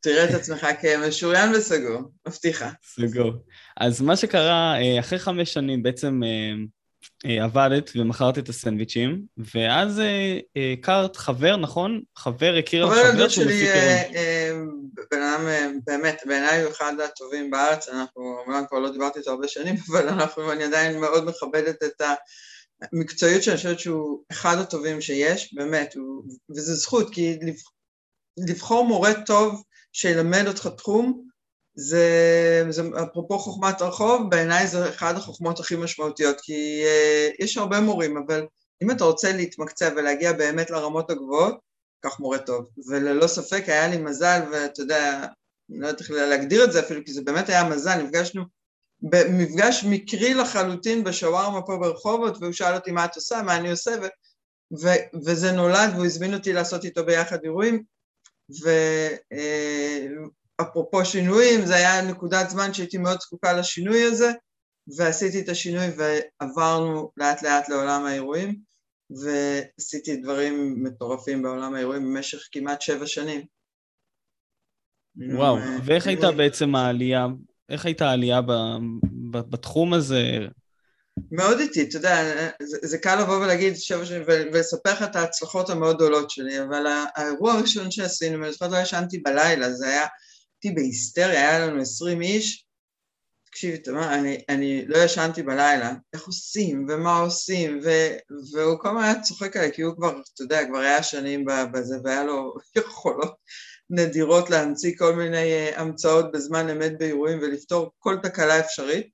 תראה 0.00 0.24
את 0.24 0.34
עצמך 0.34 0.66
כמשוריין 0.80 1.54
וסגור, 1.54 2.00
מבטיחה. 2.28 2.70
סגור. 2.84 3.32
אז 3.76 4.02
מה 4.02 4.16
שקרה, 4.16 4.74
אחרי 5.00 5.18
חמש 5.18 5.52
שנים 5.52 5.82
בעצם 5.82 6.20
אה, 6.24 6.52
עבדת 7.24 7.90
ומכרת 7.96 8.38
את 8.38 8.48
הסנדוויצ'ים, 8.48 9.22
ואז 9.54 10.00
אה, 10.00 10.38
אה, 10.56 10.74
הכרת 10.78 11.16
חבר, 11.16 11.56
נכון? 11.56 12.00
חבר 12.16 12.54
הכיר 12.58 12.86
חבר 12.90 13.12
חבר 13.12 13.28
שהוא 13.28 13.44
מפיק 13.44 13.68
אירועים. 13.68 14.86
בן 15.10 15.22
אדם, 15.22 15.48
באמת, 15.86 16.22
בעיניי 16.26 16.62
הוא 16.62 16.70
אחד 16.70 17.00
הטובים 17.00 17.50
בארץ, 17.50 17.88
אנחנו, 17.88 18.38
אומנם 18.46 18.64
כבר 18.68 18.78
לא 18.78 18.92
דיברתי 18.92 19.18
איתו 19.18 19.30
הרבה 19.30 19.48
שנים, 19.48 19.74
אבל 19.90 20.08
אנחנו, 20.08 20.52
אני 20.52 20.64
עדיין 20.64 21.00
מאוד 21.00 21.24
מכבדת 21.24 21.82
את 21.82 22.02
המקצועיות 22.92 23.42
שאני 23.42 23.56
חושבת 23.56 23.80
שהוא 23.80 24.22
אחד 24.32 24.56
הטובים 24.58 25.00
שיש, 25.00 25.54
באמת, 25.54 25.94
הוא, 25.96 26.24
וזה 26.56 26.74
זכות, 26.74 27.14
כי 27.14 27.36
לבחור 28.48 28.86
מורה 28.86 29.12
טוב 29.26 29.62
שילמד 29.92 30.44
אותך 30.46 30.68
תחום, 30.76 31.25
זה, 31.76 32.66
זה 32.70 32.82
אפרופו 33.02 33.38
חוכמת 33.38 33.80
הרחוב, 33.80 34.30
בעיניי 34.30 34.66
זה 34.66 34.88
אחד 34.88 35.16
החוכמות 35.16 35.60
הכי 35.60 35.76
משמעותיות, 35.76 36.40
כי 36.40 36.82
uh, 36.84 37.44
יש 37.44 37.56
הרבה 37.56 37.80
מורים, 37.80 38.16
אבל 38.16 38.46
אם 38.82 38.90
אתה 38.90 39.04
רוצה 39.04 39.32
להתמקצע 39.32 39.90
ולהגיע 39.96 40.32
באמת 40.32 40.70
לרמות 40.70 41.10
הגבוהות, 41.10 41.58
קח 42.00 42.20
מורה 42.20 42.38
טוב. 42.38 42.66
וללא 42.88 43.26
ספק 43.26 43.64
היה 43.66 43.88
לי 43.88 43.96
מזל, 43.96 44.40
ואתה 44.52 44.82
יודע, 44.82 45.26
אני 45.70 45.78
לא 45.80 45.86
יודעת 45.86 46.00
איך 46.00 46.10
להגדיר 46.10 46.64
את 46.64 46.72
זה 46.72 46.80
אפילו, 46.80 47.04
כי 47.04 47.12
זה 47.12 47.22
באמת 47.22 47.48
היה 47.48 47.68
מזל, 47.68 48.02
נפגשנו 48.02 48.42
במפגש 49.00 49.84
מקרי 49.88 50.34
לחלוטין 50.34 51.04
בשווארמה 51.04 51.62
פה 51.62 51.76
ברחובות, 51.76 52.36
והוא 52.40 52.52
שאל 52.52 52.74
אותי 52.74 52.90
מה 52.90 53.04
את 53.04 53.16
עושה, 53.16 53.42
מה 53.42 53.56
אני 53.56 53.70
עושה, 53.70 53.90
ו, 54.02 54.06
ו, 54.80 54.88
וזה 55.24 55.52
נולד, 55.52 55.90
והוא 55.94 56.06
הזמין 56.06 56.34
אותי 56.34 56.52
לעשות 56.52 56.84
איתו 56.84 57.04
ביחד 57.04 57.38
אירועים, 57.44 57.82
ו, 58.62 58.68
אה, 59.32 60.06
אפרופו 60.60 61.04
שינויים, 61.04 61.66
זה 61.66 61.76
היה 61.76 62.02
נקודת 62.02 62.50
זמן 62.50 62.74
שהייתי 62.74 62.98
מאוד 62.98 63.20
זקוקה 63.20 63.52
לשינוי 63.52 64.02
הזה, 64.02 64.32
ועשיתי 64.96 65.40
את 65.40 65.48
השינוי 65.48 65.86
ועברנו 65.96 67.10
לאט 67.16 67.42
לאט 67.42 67.68
לעולם 67.68 68.04
האירועים, 68.04 68.56
ועשיתי 69.10 70.16
דברים 70.16 70.84
מטורפים 70.84 71.42
בעולם 71.42 71.74
האירועים 71.74 72.02
במשך 72.02 72.38
כמעט 72.52 72.82
שבע 72.82 73.06
שנים. 73.06 73.44
וואו, 75.16 75.56
אה, 75.56 75.76
ואיך 75.84 76.06
הייתה 76.06 76.32
בעצם 76.32 76.74
העלייה, 76.74 77.26
איך 77.68 77.86
הייתה 77.86 78.10
העלייה 78.10 78.40
בתחום 79.30 79.94
הזה? 79.94 80.22
מאוד 81.30 81.58
איטי, 81.58 81.82
אתה 81.82 81.96
יודע, 81.96 82.24
זה, 82.62 82.78
זה 82.82 82.98
קל 82.98 83.20
לבוא 83.22 83.36
ולהגיד 83.36 83.76
שבע 83.76 84.04
שנים 84.04 84.22
ולספר 84.26 84.92
לך 84.92 85.02
את 85.02 85.16
ההצלחות 85.16 85.70
המאוד 85.70 85.96
גדולות 85.96 86.30
שלי, 86.30 86.62
אבל 86.62 86.86
האירוע 87.16 87.52
הראשון 87.52 87.90
שעשינו, 87.90 88.44
אני 88.44 88.52
זוכרת 88.52 88.70
לא 88.70 88.76
ישנתי 88.76 89.18
בלילה, 89.18 89.72
זה 89.72 89.88
היה 89.88 90.06
הייתי 90.62 90.80
בהיסטריה, 90.80 91.50
היה 91.50 91.66
לנו 91.66 91.80
עשרים 91.80 92.22
איש, 92.22 92.66
תקשיבי, 93.46 93.78
תמר, 93.78 94.14
אני, 94.14 94.44
אני 94.48 94.84
לא 94.86 94.98
ישנתי 94.98 95.42
בלילה, 95.42 95.92
איך 96.12 96.26
עושים 96.26 96.86
ומה 96.88 97.18
עושים, 97.18 97.80
ו, 97.84 97.90
והוא 98.52 98.78
כל 98.78 98.88
הזמן 98.88 99.02
היה 99.02 99.22
צוחק 99.22 99.56
עליי, 99.56 99.72
כי 99.72 99.82
הוא 99.82 99.96
כבר, 99.96 100.20
אתה 100.34 100.42
יודע, 100.42 100.66
כבר 100.68 100.78
היה 100.78 101.02
שנים 101.02 101.44
בזה, 101.72 101.96
והיה 102.04 102.24
לו 102.24 102.54
יכולות 102.76 103.34
נדירות 103.90 104.50
להמציא 104.50 104.92
כל 104.98 105.14
מיני 105.16 105.52
אה, 105.52 105.80
המצאות 105.80 106.32
בזמן 106.32 106.68
אמת 106.68 106.98
באירועים 106.98 107.38
ולפתור 107.38 107.90
כל 107.98 108.16
תקלה 108.22 108.60
אפשרית, 108.60 109.06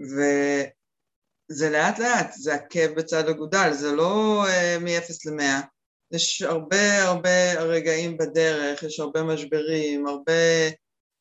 וזה 0.00 1.70
לאט 1.70 1.98
לאט, 1.98 2.32
זה 2.32 2.54
עקב 2.54 2.94
בצד 2.94 3.28
אגודל, 3.28 3.72
זה 3.72 3.92
לא 3.92 4.44
uh, 4.46 4.78
מ-0 4.80 5.30
ל-100, 5.30 5.66
יש 6.12 6.42
הרבה 6.42 7.02
הרבה 7.02 7.62
רגעים 7.62 8.16
בדרך, 8.16 8.82
יש 8.82 9.00
הרבה 9.00 9.22
משברים, 9.22 10.06
הרבה 10.06 10.32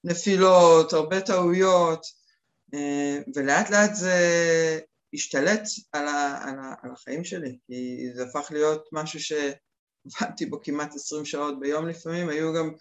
נפילות, 0.03 0.93
הרבה 0.93 1.21
טעויות, 1.21 2.05
אה, 2.73 3.19
ולאט 3.35 3.69
לאט 3.69 3.95
זה 3.95 4.19
השתלט 5.13 5.61
על, 5.91 6.07
ה, 6.07 6.39
על, 6.43 6.59
ה, 6.59 6.73
על 6.81 6.91
החיים 6.91 7.23
שלי, 7.23 7.57
כי 7.67 8.07
זה 8.15 8.23
הפך 8.23 8.51
להיות 8.51 8.89
משהו 8.91 9.19
שעבדתי 9.19 10.45
בו 10.45 10.61
כמעט 10.63 10.95
עשרים 10.95 11.25
שעות 11.25 11.59
ביום 11.59 11.87
לפעמים, 11.87 12.29
היו 12.29 12.53
גם 12.53 12.71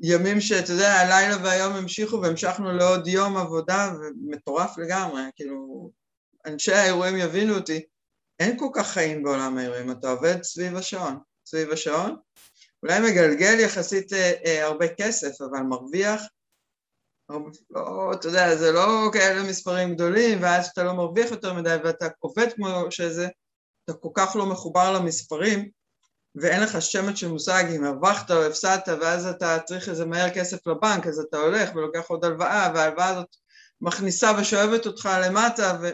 ימים 0.00 0.40
שאתה 0.40 0.72
יודע, 0.72 0.92
הלילה 0.92 1.36
והיום 1.42 1.72
המשיכו 1.72 2.22
והמשכנו 2.22 2.72
לעוד 2.72 3.06
יום 3.06 3.36
עבודה, 3.36 3.92
ומטורף 4.00 4.78
לגמרי, 4.78 5.22
כאילו, 5.36 5.90
אנשי 6.46 6.72
האירועים 6.72 7.16
יבינו 7.16 7.54
אותי, 7.54 7.82
אין 8.40 8.58
כל 8.58 8.68
כך 8.74 8.86
חיים 8.86 9.22
בעולם 9.22 9.58
האירועים, 9.58 9.90
אתה 9.90 10.10
עובד 10.10 10.42
סביב 10.42 10.76
השעון. 10.76 11.18
סביב 11.52 11.72
השעון, 11.72 12.16
אולי 12.82 13.00
מגלגל 13.00 13.60
יחסית 13.60 14.12
אה, 14.12 14.32
אה, 14.46 14.64
הרבה 14.64 14.88
כסף, 14.88 15.40
אבל 15.40 15.60
מרוויח, 15.60 16.22
לא, 17.70 18.12
אתה 18.12 18.28
יודע, 18.28 18.56
זה 18.56 18.72
לא 18.72 19.10
כאלה 19.12 19.42
מספרים 19.42 19.94
גדולים, 19.94 20.42
ואז 20.42 20.66
אתה 20.66 20.82
לא 20.82 20.92
מרוויח 20.92 21.30
יותר 21.30 21.54
מדי 21.54 21.76
ואתה 21.84 22.08
עובד 22.18 22.52
כמו 22.52 22.90
שזה, 22.90 23.28
אתה 23.84 23.92
כל 23.92 24.08
כך 24.14 24.36
לא 24.36 24.46
מחובר 24.46 24.92
למספרים, 24.92 25.70
ואין 26.34 26.62
לך 26.62 26.82
שמץ 26.82 27.16
של 27.16 27.28
מושג 27.28 27.64
אם 27.76 27.84
הרווחת 27.84 28.30
או 28.30 28.44
הפסדת, 28.44 28.88
ואז 29.00 29.26
אתה 29.26 29.58
צריך 29.64 29.88
איזה 29.88 30.04
מהר 30.04 30.30
כסף 30.30 30.66
לבנק, 30.66 31.06
אז 31.06 31.18
אתה 31.18 31.36
הולך 31.36 31.74
ולוקח 31.74 32.04
עוד 32.08 32.24
הלוואה, 32.24 32.72
וההלוואה 32.74 33.08
הזאת 33.08 33.36
מכניסה 33.80 34.32
ושואבת 34.38 34.86
אותך 34.86 35.08
למטה, 35.24 35.78
ו... 35.82 35.90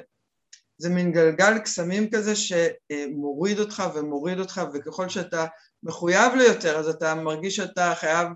זה 0.78 0.88
מין 0.88 1.12
גלגל 1.12 1.58
קסמים 1.58 2.11
כזה 2.11 2.32
שמוריד 2.37 3.58
אותך 3.58 3.82
ומוריד 3.94 4.38
אותך, 4.38 4.61
וככל 4.75 5.08
שאתה 5.08 5.47
מחויב 5.82 6.35
ליותר, 6.35 6.78
אז 6.78 6.88
אתה 6.88 7.14
מרגיש 7.14 7.56
שאתה 7.56 7.92
חייב 7.97 8.28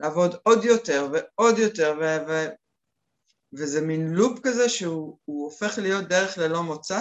לעבוד 0.00 0.36
עוד 0.42 0.64
יותר 0.64 1.08
ועוד 1.12 1.58
יותר, 1.58 1.94
ו- 2.00 2.28
ו- 2.28 2.48
וזה 3.52 3.80
מין 3.80 4.08
לופ 4.10 4.38
כזה 4.42 4.68
שהוא 4.68 5.18
הופך 5.24 5.78
להיות 5.78 6.08
דרך 6.08 6.38
ללא 6.38 6.62
מוצא, 6.62 7.00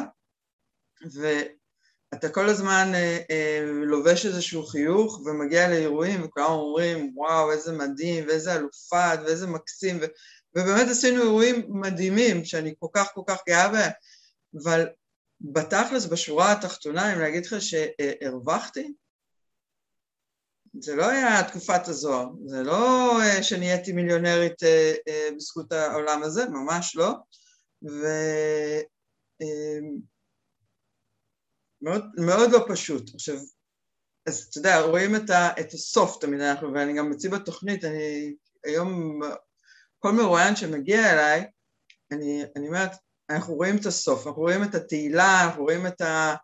ואתה 1.14 2.30
כל 2.30 2.50
הזמן 2.50 2.92
אה, 2.94 3.20
אה, 3.32 3.60
לובש 3.66 4.26
איזשהו 4.26 4.66
חיוך 4.66 5.22
ומגיע 5.26 5.70
לאירועים 5.70 6.24
וכולם 6.24 6.52
אומרים 6.52 7.12
וואו 7.16 7.52
איזה 7.52 7.72
מדהים 7.72 8.28
ואיזה 8.28 8.56
אלופה 8.56 9.10
ואיזה 9.24 9.48
מקסים 9.48 9.98
ו- 10.02 10.06
ובאמת 10.56 10.88
עשינו 10.88 11.22
אירועים 11.22 11.66
מדהימים 11.70 12.46
שאני 12.46 12.74
כל 12.80 12.88
כך 12.94 13.12
כל 13.14 13.22
כך 13.28 13.42
גאה 13.50 13.70
בהם 13.70 13.92
אבל 14.64 14.88
בתכלס, 15.42 16.06
בשורה 16.06 16.52
התחתונה, 16.52 17.14
אם 17.14 17.20
להגיד 17.20 17.46
לך 17.46 17.56
שהרווחתי, 17.60 18.94
זה 20.80 20.96
לא 20.96 21.10
היה 21.10 21.44
תקופת 21.48 21.88
הזוהר, 21.88 22.30
זה 22.46 22.64
לא 22.64 23.12
אה, 23.22 23.44
שנהייתי 23.44 23.92
מיליונרית 23.92 24.64
אה, 24.64 24.94
אה, 25.08 25.30
בזכות 25.36 25.72
העולם 25.72 26.24
הזה, 26.24 26.50
ממש 26.50 26.96
לא, 26.96 27.14
ומאוד 31.82 32.06
מאוד 32.18 32.52
לא 32.52 32.66
פשוט. 32.70 33.16
עכשיו, 33.16 33.36
אז 34.26 34.48
אתה 34.50 34.58
יודע, 34.58 34.82
רואים 34.82 35.16
את, 35.16 35.30
ה, 35.30 35.50
את 35.60 35.74
הסוף 35.74 36.18
תמיד 36.22 36.42
אנחנו, 36.42 36.74
ואני 36.74 36.98
גם 36.98 37.10
מציב 37.10 37.36
בתוכנית, 37.36 37.84
אני 37.86 38.36
היום, 38.66 39.20
כל 40.00 40.12
מרואיין 40.12 40.56
שמגיע 40.56 41.14
אליי, 41.14 41.46
אני, 42.12 42.44
אני 42.56 42.68
אומרת, 42.68 42.92
אנחנו 43.36 43.54
רואים 43.54 43.78
את 43.78 43.86
הסוף, 43.86 44.28
אנחנו 44.28 44.42
רואים 44.42 44.64
את 44.64 44.76
התהילה, 44.76 45.44
אנחנו 45.46 45.64
רואים 45.64 45.88
את, 45.88 46.02
ה, 46.02 46.36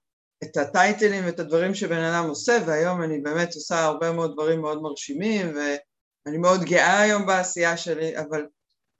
את 0.43 0.57
הטייטלים 0.57 1.25
ואת 1.25 1.39
הדברים 1.39 1.73
שבן 1.73 2.03
אדם 2.03 2.29
עושה, 2.29 2.57
והיום 2.65 3.03
אני 3.03 3.19
באמת 3.19 3.55
עושה 3.55 3.83
הרבה 3.83 4.11
מאוד 4.11 4.33
דברים 4.33 4.61
מאוד 4.61 4.81
מרשימים, 4.81 5.55
ואני 5.55 6.37
מאוד 6.37 6.63
גאה 6.63 7.01
היום 7.01 7.25
בעשייה 7.25 7.77
שלי, 7.77 8.17
אבל 8.17 8.45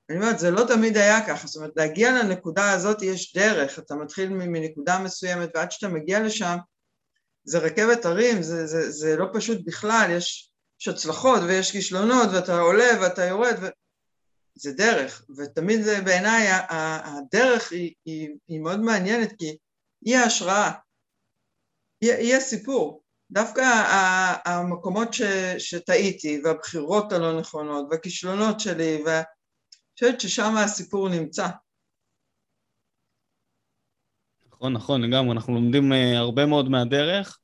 אני 0.09 0.17
אומרת, 0.17 0.39
זה 0.39 0.51
לא 0.51 0.63
תמיד 0.67 0.97
היה 0.97 1.27
ככה, 1.27 1.47
זאת 1.47 1.55
אומרת, 1.55 1.71
להגיע 1.75 2.11
לנקודה 2.11 2.71
הזאת 2.71 3.01
יש 3.01 3.35
דרך, 3.35 3.79
אתה 3.79 3.95
מתחיל 3.95 4.29
מנקודה 4.29 4.99
מסוימת, 4.99 5.49
ועד 5.55 5.71
שאתה 5.71 5.87
מגיע 5.87 6.19
לשם, 6.19 6.57
זה 7.43 7.59
רכבת 7.59 8.05
הרים, 8.05 8.41
זה, 8.41 8.67
זה, 8.67 8.91
זה 8.91 9.15
לא 9.15 9.25
פשוט 9.33 9.65
בכלל, 9.65 10.07
יש, 10.11 10.51
יש 10.81 10.87
הצלחות 10.87 11.41
ויש 11.47 11.71
כישלונות, 11.71 12.29
ואתה 12.33 12.59
עולה 12.59 13.01
ואתה 13.01 13.25
יורד, 13.25 13.55
ו... 13.61 13.67
זה 14.59 14.73
דרך, 14.73 15.25
ותמיד 15.37 15.81
זה 15.81 16.01
בעיניי 16.01 16.47
הדרך 16.69 17.71
היא, 17.71 17.93
היא, 18.05 18.29
היא 18.47 18.59
מאוד 18.59 18.79
מעניינת 18.79 19.33
כי 19.37 19.57
היא 20.05 20.17
ההשראה, 20.17 20.71
היא, 22.01 22.13
היא 22.13 22.35
הסיפור. 22.35 23.03
דווקא 23.31 23.61
המקומות 24.45 25.13
ש, 25.13 25.21
שטעיתי 25.57 26.41
והבחירות 26.43 27.11
הלא 27.11 27.39
נכונות 27.39 27.87
והכישלונות 27.91 28.59
שלי, 28.59 29.03
ואני 29.05 29.23
חושבת 29.93 30.21
ששם 30.21 30.57
הסיפור 30.57 31.09
נמצא. 31.09 31.47
נכון, 34.51 34.73
נכון, 34.73 35.01
לגמרי, 35.01 35.31
אנחנו 35.31 35.53
לומדים 35.53 35.91
uh, 35.91 35.95
הרבה 36.17 36.45
מאוד 36.45 36.69
מהדרך. 36.69 37.39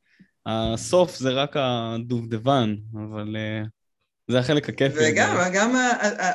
הסוף 0.45 1.15
זה 1.15 1.29
רק 1.29 1.55
הדובדבן, 1.55 2.75
אבל 2.93 3.35
uh, 3.35 3.67
זה 4.31 4.39
החלק 4.39 4.69
הכיפי. 4.69 4.97
וגם, 5.01 5.37
גם, 5.53 5.75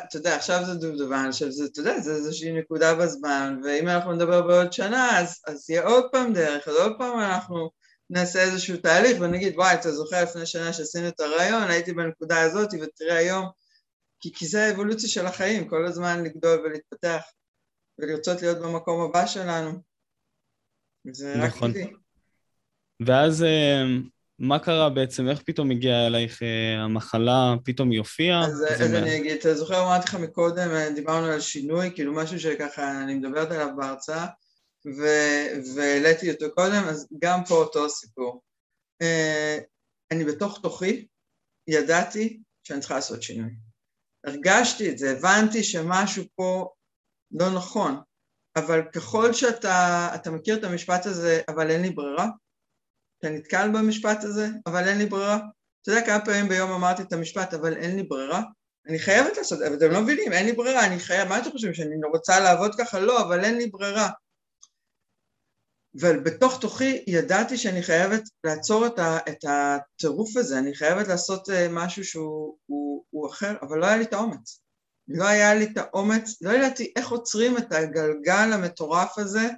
אתה 0.08 0.16
יודע, 0.16 0.36
עכשיו 0.36 0.64
זה 0.66 0.74
דובדבן, 0.74 1.26
עכשיו 1.28 1.50
זה, 1.52 1.64
אתה 1.64 1.80
יודע, 1.80 2.00
זה 2.00 2.14
איזושהי 2.14 2.52
נקודה 2.52 2.94
בזמן, 2.94 3.60
ואם 3.64 3.88
אנחנו 3.88 4.12
נדבר 4.12 4.42
בעוד 4.42 4.72
שנה, 4.72 5.18
אז, 5.20 5.40
אז 5.46 5.70
יהיה 5.70 5.82
עוד 5.82 6.04
פעם 6.12 6.32
דרך, 6.32 6.68
אז 6.68 6.74
עוד 6.76 6.92
פעם 6.98 7.20
אנחנו 7.20 7.70
נעשה 8.10 8.42
איזשהו 8.42 8.76
תהליך 8.76 9.20
ונגיד, 9.20 9.54
וואי, 9.56 9.74
אתה 9.74 9.92
זוכר 9.92 10.22
לפני 10.22 10.46
שנה 10.46 10.72
שעשינו 10.72 11.08
את 11.08 11.20
הרעיון, 11.20 11.62
הייתי 11.62 11.92
בנקודה 11.92 12.40
הזאת, 12.40 12.68
ותראה 12.82 13.16
היום 13.16 13.48
כי, 14.20 14.32
כי 14.34 14.46
זה 14.46 14.64
האבולוציה 14.64 15.08
של 15.08 15.26
החיים, 15.26 15.68
כל 15.68 15.86
הזמן 15.86 16.24
לגדול 16.24 16.60
ולהתפתח 16.60 17.22
ולרצות 17.98 18.42
להיות 18.42 18.58
במקום 18.58 19.00
הבא 19.00 19.26
שלנו. 19.26 19.70
זה 21.12 21.34
נכון. 21.36 21.70
רק 21.70 21.76
טבעי. 21.76 21.92
ואז 23.06 23.42
אה, 23.42 23.84
מה 24.38 24.58
קרה 24.58 24.90
בעצם? 24.90 25.28
איך 25.28 25.42
פתאום 25.42 25.70
הגיעה 25.70 26.06
אלייך 26.06 26.42
אה, 26.42 26.84
המחלה? 26.84 27.54
פתאום 27.64 27.90
היא 27.90 27.98
הופיעה? 27.98 28.46
אז, 28.46 28.64
אז 28.68 28.92
מה... 28.92 28.98
אני 28.98 29.16
אגיד, 29.16 29.38
אתה 29.38 29.54
זוכר, 29.54 29.82
אמרתי 29.82 30.04
לך 30.08 30.14
מקודם, 30.14 30.70
אה, 30.70 30.90
דיברנו 30.90 31.26
על 31.26 31.40
שינוי, 31.40 31.90
כאילו 31.94 32.14
משהו 32.14 32.40
שככה 32.40 33.02
אני 33.02 33.14
מדברת 33.14 33.50
עליו 33.50 33.68
בהרצאה, 33.76 34.26
והעליתי 35.74 36.30
אותו 36.30 36.46
קודם, 36.54 36.84
אז 36.88 37.08
גם 37.22 37.44
פה 37.44 37.54
אותו 37.54 37.90
סיפור. 37.90 38.42
אני 40.12 40.24
בתוך 40.24 40.60
תוכי 40.62 41.06
ידעתי 41.68 42.40
שאני 42.64 42.80
צריכה 42.80 42.94
לעשות 42.94 43.22
שינוי. 43.22 43.50
הרגשתי 44.26 44.90
את 44.90 44.98
זה, 44.98 45.10
הבנתי 45.10 45.62
שמשהו 45.64 46.24
פה 46.34 46.68
לא 47.30 47.50
נכון, 47.50 48.00
אבל 48.56 48.82
ככל 48.94 49.32
שאתה 49.32 50.30
מכיר 50.32 50.56
את 50.56 50.64
המשפט 50.64 51.06
הזה, 51.06 51.40
אבל 51.48 51.70
אין 51.70 51.82
לי 51.82 51.90
ברירה, 51.90 52.28
אתה 53.18 53.30
נתקל 53.30 53.68
במשפט 53.68 54.24
הזה, 54.24 54.48
אבל 54.66 54.88
אין 54.88 54.98
לי 54.98 55.06
ברירה. 55.06 55.38
אתה 55.82 55.90
יודע 55.90 56.06
כמה 56.06 56.24
פעמים 56.24 56.48
ביום 56.48 56.70
אמרתי 56.70 57.02
את 57.02 57.12
המשפט, 57.12 57.54
אבל 57.54 57.76
אין 57.76 57.96
לי 57.96 58.02
ברירה? 58.02 58.42
אני 58.88 58.98
חייבת 58.98 59.36
לעשות, 59.36 59.62
אבל 59.62 59.74
אתם 59.74 59.90
לא 59.90 60.00
מבינים, 60.00 60.32
אין 60.32 60.46
לי 60.46 60.52
ברירה, 60.52 60.86
אני 60.86 60.98
חייב, 60.98 61.28
מה 61.28 61.38
אתם 61.38 61.50
חושבים, 61.50 61.74
שאני 61.74 61.94
רוצה 62.12 62.40
לעבוד 62.40 62.74
ככה? 62.74 63.00
לא, 63.00 63.22
אבל 63.22 63.44
אין 63.44 63.56
לי 63.56 63.66
ברירה. 63.66 64.10
אבל 66.00 66.20
בתוך 66.20 66.60
תוכי 66.60 67.04
ידעתי 67.06 67.56
שאני 67.56 67.82
חייבת 67.82 68.22
לעצור 68.44 68.86
את, 68.86 68.98
ה, 68.98 69.18
את 69.28 69.44
הטירוף 69.48 70.36
הזה, 70.36 70.58
אני 70.58 70.74
חייבת 70.74 71.08
לעשות 71.08 71.50
אה, 71.50 71.66
משהו 71.70 72.04
שהוא 72.04 72.56
הוא, 72.66 73.04
הוא 73.10 73.28
אחר, 73.28 73.54
אבל 73.62 73.78
לא 73.78 73.86
היה 73.86 73.96
לי 73.96 74.04
את 74.04 74.12
האומץ. 74.12 74.60
לא 75.08 75.24
היה 75.24 75.54
לי 75.54 75.64
את 75.64 75.76
האומץ, 75.76 76.42
לא 76.42 76.50
ידעתי 76.50 76.92
איך 76.96 77.08
עוצרים 77.10 77.58
את 77.58 77.72
הגלגל 77.72 78.52
המטורף 78.52 79.18
הזה 79.18 79.48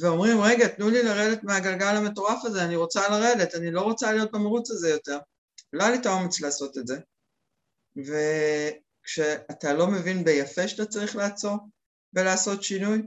ואומרים, 0.00 0.40
רגע, 0.40 0.68
תנו 0.68 0.90
לי 0.90 1.02
לרדת 1.02 1.44
מהגלגל 1.44 1.96
המטורף 1.96 2.44
הזה, 2.44 2.64
אני 2.64 2.76
רוצה 2.76 3.08
לרדת, 3.08 3.54
אני 3.54 3.70
לא 3.70 3.80
רוצה 3.80 4.12
להיות 4.12 4.32
במרוץ 4.32 4.70
הזה 4.70 4.90
יותר. 4.90 5.18
לא 5.72 5.82
היה 5.82 5.92
לי 5.92 5.98
את 5.98 6.06
האומץ 6.06 6.40
לעשות 6.40 6.78
את 6.78 6.86
זה. 6.86 6.98
וכשאתה 7.96 9.72
לא 9.72 9.86
מבין 9.86 10.24
ביפה 10.24 10.68
שאתה 10.68 10.86
צריך 10.86 11.16
לעצור 11.16 11.56
ולעשות 12.14 12.62
שינוי, 12.62 13.02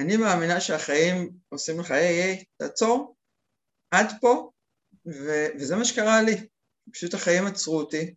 אני 0.00 0.16
מאמינה 0.16 0.60
שהחיים 0.60 1.30
עושים 1.48 1.80
לך, 1.80 1.90
היי, 1.90 2.06
היי, 2.06 2.44
תעצור, 2.56 3.16
עד 3.90 4.06
פה, 4.20 4.50
ו- 5.06 5.46
וזה 5.58 5.76
מה 5.76 5.84
שקרה 5.84 6.22
לי. 6.22 6.48
פשוט 6.92 7.14
החיים 7.14 7.46
עצרו 7.46 7.78
אותי. 7.78 8.14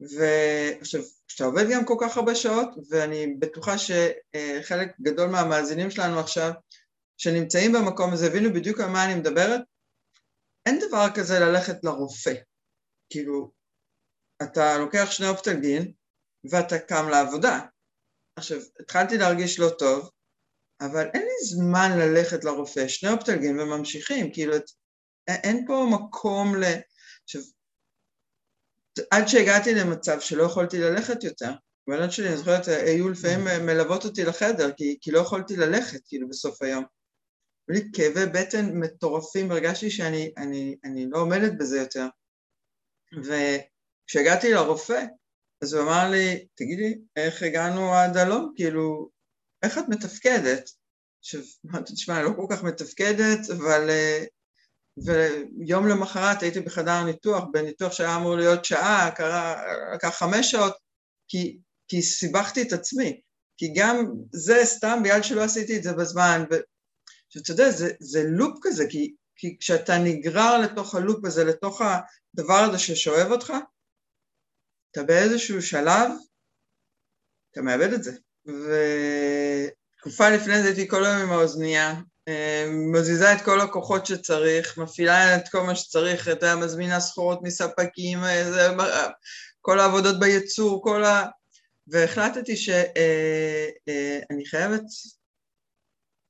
ועכשיו, 0.00 1.00
כשאתה 1.28 1.44
עובד 1.44 1.64
גם 1.72 1.84
כל 1.84 1.96
כך 2.00 2.16
הרבה 2.16 2.34
שעות, 2.34 2.68
ואני 2.90 3.34
בטוחה 3.38 3.74
שחלק 3.78 4.88
גדול 5.00 5.30
מהמאזינים 5.30 5.90
שלנו 5.90 6.20
עכשיו 6.20 6.52
שנמצאים 7.20 7.72
במקום 7.72 8.12
הזה 8.12 8.26
הבינו 8.26 8.52
בדיוק 8.54 8.80
על 8.80 8.88
מה 8.88 9.04
אני 9.04 9.14
מדברת, 9.14 9.60
אין 10.66 10.78
דבר 10.88 11.06
כזה 11.14 11.38
ללכת 11.40 11.84
לרופא. 11.84 12.34
כאילו, 13.10 13.52
אתה 14.42 14.78
לוקח 14.78 15.10
שני 15.10 15.28
אופטלגין 15.28 15.92
ואתה 16.50 16.78
קם 16.78 17.08
לעבודה. 17.10 17.60
עכשיו, 18.36 18.58
התחלתי 18.80 19.18
להרגיש 19.18 19.58
לא 19.58 19.68
טוב, 19.78 20.10
אבל 20.80 21.06
אין 21.14 21.22
לי 21.22 21.46
זמן 21.46 21.90
ללכת 21.98 22.44
לרופא, 22.44 22.88
שני 22.88 23.12
אופטלגין 23.12 23.60
וממשיכים, 23.60 24.32
כאילו, 24.32 24.54
אין 25.28 25.66
פה 25.66 25.86
מקום 25.90 26.56
ל... 26.56 26.64
עכשיו, 27.24 27.42
עד 29.10 29.26
שהגעתי 29.26 29.74
למצב 29.74 30.20
שלא 30.20 30.42
יכולתי 30.42 30.78
ללכת 30.78 31.24
יותר, 31.24 31.50
הבנות 31.88 32.12
שלי, 32.12 32.28
אני 32.28 32.36
זוכרת, 32.36 32.68
היו 32.68 33.08
לפעמים 33.08 33.66
מלוות 33.66 34.04
אותי 34.04 34.24
לחדר, 34.24 34.72
כי, 34.76 34.98
כי 35.00 35.10
לא 35.10 35.18
יכולתי 35.18 35.56
ללכת, 35.56 36.00
כאילו, 36.06 36.28
בסוף 36.28 36.62
היום. 36.62 36.84
היו 37.68 37.78
לי 37.78 37.90
כאבי 37.92 38.26
בטן 38.26 38.78
מטורפים, 38.78 39.50
הרגשתי 39.50 39.90
שאני 39.90 40.32
אני, 40.36 40.76
אני 40.84 41.06
לא 41.10 41.18
עומדת 41.18 41.52
בזה 41.58 41.78
יותר. 41.78 42.06
וכשהגעתי 43.24 44.52
לרופא, 44.52 45.04
אז 45.62 45.72
הוא 45.72 45.82
אמר 45.82 46.10
לי, 46.10 46.46
תגידי, 46.54 46.98
איך 47.16 47.42
הגענו 47.42 47.94
עד 47.94 48.16
הלום? 48.16 48.52
כאילו, 48.56 49.10
איך 49.62 49.78
את 49.78 49.84
מתפקדת? 49.88 50.70
עכשיו, 51.20 51.40
אמרתי, 51.66 51.92
תשמע, 51.92 52.16
אני 52.16 52.24
לא 52.24 52.30
כל 52.36 52.46
כך 52.50 52.62
מתפקדת, 52.64 53.50
אבל... 53.50 53.90
ויום 55.04 55.88
למחרת 55.88 56.42
הייתי 56.42 56.60
בחדר 56.60 57.04
ניתוח, 57.04 57.44
בניתוח 57.52 57.92
שהיה 57.92 58.16
אמור 58.16 58.36
להיות 58.36 58.64
שעה, 58.64 59.10
קרה, 59.16 59.62
לקח 59.94 60.08
חמש 60.08 60.50
שעות, 60.50 60.74
כי, 61.28 61.58
כי 61.88 62.02
סיבכתי 62.02 62.62
את 62.62 62.72
עצמי. 62.72 63.20
כי 63.56 63.72
גם 63.76 64.04
זה 64.32 64.60
סתם 64.64 65.00
בגלל 65.04 65.22
שלא 65.22 65.42
עשיתי 65.42 65.76
את 65.76 65.82
זה 65.82 65.92
בזמן, 65.92 66.44
שאתה 67.30 67.50
יודע, 67.50 67.70
זה, 67.70 67.90
זה 68.00 68.22
לופ 68.26 68.58
כזה, 68.62 68.86
כי, 68.90 69.14
כי 69.36 69.56
כשאתה 69.60 69.98
נגרר 69.98 70.58
לתוך 70.58 70.94
הלופ 70.94 71.24
הזה, 71.24 71.44
לתוך 71.44 71.80
הדבר 71.80 72.58
הזה 72.58 72.78
ששואב 72.78 73.30
אותך, 73.30 73.52
אתה 74.90 75.02
באיזשהו 75.02 75.62
שלב, 75.62 76.10
אתה 77.50 77.62
מאבד 77.62 77.92
את 77.92 78.02
זה. 78.02 78.12
ותקופה 78.46 80.30
לפני 80.30 80.62
זה 80.62 80.68
הייתי 80.68 80.88
כל 80.88 81.04
היום 81.04 81.16
עם 81.16 81.32
האוזנייה, 81.32 81.94
אה, 82.28 82.66
מזיזה 82.92 83.32
את 83.32 83.40
כל 83.44 83.60
הכוחות 83.60 84.06
שצריך, 84.06 84.78
מפעילה 84.78 85.36
את 85.36 85.48
כל 85.48 85.60
מה 85.60 85.74
שצריך, 85.76 86.28
אתה 86.28 86.56
מזמינה 86.56 87.00
סחורות 87.00 87.38
מספקים, 87.42 88.24
אה, 88.24 88.52
זה, 88.52 88.68
כל 89.60 89.80
העבודות 89.80 90.20
בייצור, 90.20 90.82
כל 90.82 91.04
ה... 91.04 91.26
והחלטתי 91.86 92.56
שאני 92.56 92.84
אה, 94.44 94.50
חייבת 94.50 94.82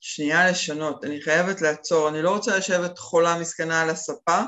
שנייה 0.01 0.51
לשנות, 0.51 1.05
אני 1.05 1.23
חייבת 1.23 1.61
לעצור, 1.61 2.09
אני 2.09 2.23
לא 2.23 2.31
רוצה 2.31 2.57
לשבת 2.57 2.99
חולה 2.99 3.39
מסכנה 3.39 3.83
על 3.83 3.91
הספה 3.91 4.41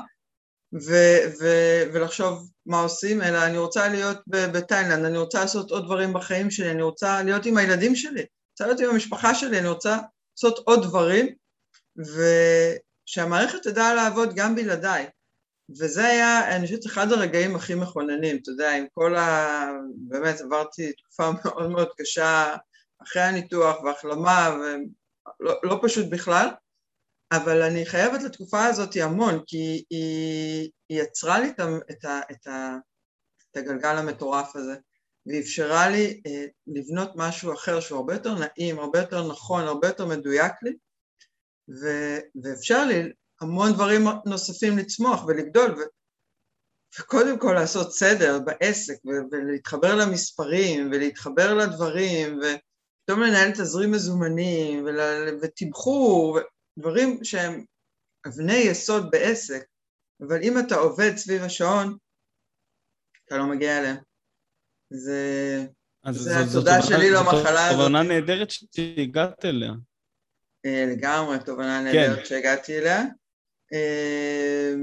ו- 0.73 1.23
ו- 1.41 1.83
ולחשוב 1.93 2.49
מה 2.65 2.81
עושים, 2.81 3.21
אלא 3.21 3.45
אני 3.45 3.57
רוצה 3.57 3.87
להיות 3.87 4.17
בתאילנד, 4.27 5.05
אני 5.05 5.17
רוצה 5.17 5.39
לעשות 5.39 5.71
עוד 5.71 5.85
דברים 5.85 6.13
בחיים 6.13 6.51
שלי, 6.51 6.71
אני 6.71 6.81
רוצה 6.81 7.23
להיות 7.23 7.45
עם 7.45 7.57
הילדים 7.57 7.95
שלי, 7.95 8.19
אני 8.19 8.27
רוצה 8.51 8.65
להיות 8.65 8.79
עם 8.79 8.89
המשפחה 8.89 9.35
שלי, 9.35 9.59
אני 9.59 9.67
רוצה 9.67 9.97
לעשות 10.37 10.59
עוד 10.65 10.83
דברים, 10.83 11.35
ושהמערכת 11.97 13.63
תדע 13.63 13.93
לעבוד 13.93 14.33
גם 14.35 14.55
בלעדיי. 14.55 15.07
וזה 15.79 16.05
היה, 16.05 16.55
אני 16.55 16.65
חושבת, 16.65 16.85
אחד 16.85 17.11
הרגעים 17.11 17.55
הכי 17.55 17.75
מכוננים, 17.75 18.37
אתה 18.41 18.51
יודע, 18.51 18.77
עם 18.77 18.85
כל 18.93 19.15
ה... 19.15 19.65
באמת 19.95 20.41
עברתי 20.41 20.91
תקופה 20.91 21.31
מאוד 21.31 21.69
מאוד 21.69 21.87
קשה 21.97 22.55
אחרי 23.03 23.21
הניתוח 23.21 23.83
והחלמה, 23.83 24.57
לא, 25.43 25.59
לא 25.63 25.79
פשוט 25.83 26.05
בכלל, 26.09 26.47
אבל 27.31 27.61
אני 27.61 27.85
חייבת 27.85 28.23
לתקופה 28.23 28.65
הזאת 28.65 28.95
המון, 28.95 29.43
כי 29.47 29.85
היא, 29.89 30.71
היא 30.89 31.01
יצרה 31.01 31.39
לי 31.39 31.49
את, 31.49 31.59
את, 31.91 32.05
את, 32.31 32.47
את 33.51 33.57
הגלגל 33.57 33.95
המטורף 33.97 34.55
הזה, 34.55 34.75
ואפשרה 35.25 35.89
לי 35.89 36.21
אה, 36.27 36.45
לבנות 36.67 37.11
משהו 37.15 37.53
אחר 37.53 37.79
שהוא 37.79 37.97
הרבה 37.97 38.13
יותר 38.13 38.35
נעים, 38.39 38.79
הרבה 38.79 38.99
יותר 38.99 39.27
נכון, 39.27 39.63
הרבה 39.63 39.87
יותר 39.87 40.05
מדויק 40.05 40.53
לי, 40.63 40.73
ו, 41.69 41.87
ואפשר 42.43 42.85
לי 42.85 43.13
המון 43.41 43.73
דברים 43.73 44.01
נוספים 44.25 44.77
לצמוח 44.77 45.25
ולגדול, 45.25 45.71
ו, 45.71 45.81
וקודם 46.99 47.39
כל 47.39 47.53
לעשות 47.53 47.93
סדר 47.93 48.39
בעסק, 48.39 48.95
ו, 49.05 49.09
ולהתחבר 49.31 49.95
למספרים, 49.95 50.89
ולהתחבר 50.91 51.53
לדברים, 51.53 52.39
ו... 52.39 52.45
פתאום 53.05 53.21
לנהל 53.21 53.51
תזרים 53.51 53.91
מזומנים 53.91 54.85
ותמחור, 55.41 56.39
דברים 56.79 57.23
שהם 57.23 57.65
אבני 58.27 58.55
יסוד 58.57 59.11
בעסק, 59.11 59.63
אבל 60.21 60.43
אם 60.43 60.59
אתה 60.59 60.75
עובד 60.75 61.15
סביב 61.15 61.43
השעון, 61.43 61.97
אתה 63.25 63.37
לא 63.37 63.45
מגיע 63.45 63.79
אליהם. 63.79 63.95
זה, 64.89 65.65
זה 66.11 66.39
התודה 66.39 66.81
שלי 66.81 67.09
למחלה 67.09 67.67
הזאת. 67.67 67.77
זו 67.77 67.83
תובנה 67.83 68.03
נהדרת 68.03 68.49
שהגעת 68.49 69.45
אליה. 69.45 69.71
אה, 70.65 70.85
לגמרי, 70.91 71.37
תובנה 71.45 71.79
כן. 71.79 71.83
נהדרת. 71.83 72.25
שהגעתי 72.25 72.77
אליה. 72.77 73.01
אה, 73.73 74.73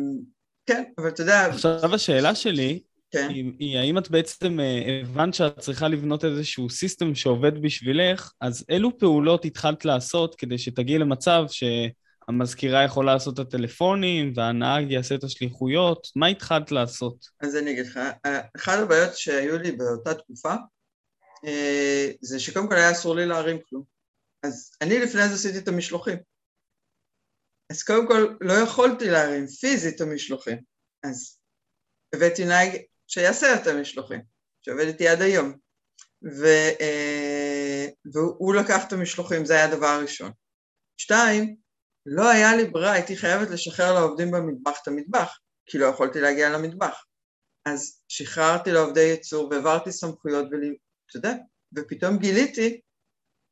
כן, 0.66 0.85
אבל 0.98 1.09
אתה 1.09 1.22
יודע... 1.22 1.46
עכשיו 1.46 1.94
השאלה 1.94 2.35
שלי, 2.35 2.83
כן. 3.11 3.29
היא, 3.31 3.53
היא 3.59 3.79
האם 3.79 3.99
את 3.99 4.11
בעצם 4.11 4.61
אה, 4.61 5.01
הבנת 5.03 5.35
שאת 5.35 5.59
צריכה 5.59 5.88
לבנות 5.88 6.25
איזשהו 6.25 6.70
סיסטם 6.70 7.14
שעובד 7.14 7.62
בשבילך, 7.62 8.33
אז 8.40 8.64
אילו 8.68 8.99
פעולות 8.99 9.44
התחלת 9.44 9.85
לעשות 9.85 10.35
כדי 10.35 10.59
שתגיעי 10.59 10.99
למצב 10.99 11.44
שהמזכירה 11.49 12.85
יכולה 12.85 13.12
לעשות 13.12 13.35
את 13.35 13.46
הטלפונים 13.46 14.33
והנהג 14.37 14.90
יעשה 14.90 15.14
את 15.14 15.25
השליחויות? 15.25 16.07
מה 16.16 16.27
התחלת 16.27 16.73
לעשות? 16.73 17.27
אז 17.40 17.57
אני 17.57 17.70
אגיד 17.70 17.87
לך, 17.87 18.01
אחת 18.57 18.79
הבעיות 18.79 19.16
שהיו 19.16 19.59
לי 19.59 19.73
באותה 19.73 20.14
תקופה, 20.14 20.55
אה, 21.44 22.11
זה 22.20 22.40
שקודם 22.40 22.68
כל 22.68 22.75
היה 22.75 22.90
אסור 22.90 23.16
לי 23.16 23.27
להרים 23.27 23.59
כלום. 23.68 23.83
אז 24.42 24.70
אני 24.83 24.99
לפני 24.99 25.29
זה 25.29 25.35
עשיתי 25.35 25.59
את 25.59 25.68
המשלוחים. 25.68 26.18
אז 27.70 27.83
קודם 27.83 28.09
כל 28.09 28.35
לא 28.40 28.53
יכולתי 28.53 29.11
להרים 29.11 29.46
פיזית 29.46 29.96
את 29.96 30.01
המשלוחים. 30.01 30.59
אז 31.05 31.38
הבאתי 32.14 32.44
נהג 32.44 32.70
שיעשה 33.12 33.55
את 33.55 33.66
המשלוחים. 33.66 34.20
שעובד 34.62 34.87
איתי 34.87 35.09
עד 35.09 35.23
היום, 35.23 35.53
ו, 36.40 36.44
אה, 36.81 37.87
והוא 38.12 38.55
לקח 38.55 38.87
את 38.88 38.92
המשלוחים, 38.92 39.44
זה 39.44 39.55
היה 39.55 39.64
הדבר 39.64 39.87
הראשון. 39.87 40.33
שתיים, 40.96 41.57
לא 42.07 42.31
היה 42.31 42.57
לי 42.57 42.64
ברירה, 42.64 42.92
הייתי 42.92 43.16
חייבת 43.16 43.51
לשחרר 43.51 43.94
לעובדים 43.94 44.31
במטבח 44.31 44.79
את 44.83 44.88
המטבח, 44.88 45.38
כי 45.66 45.79
לא 45.79 45.87
יכולתי 45.87 46.20
להגיע 46.20 46.51
למטבח. 46.51 47.05
אז 47.66 48.03
שחררתי 48.09 48.73
לעובדי 48.73 49.01
ייצור 49.01 49.49
והעברתי 49.49 49.92
סמכויות, 49.92 50.44
ואתה 50.44 51.16
יודע, 51.16 51.35
ופתאום 51.77 52.18
גיליתי 52.18 52.81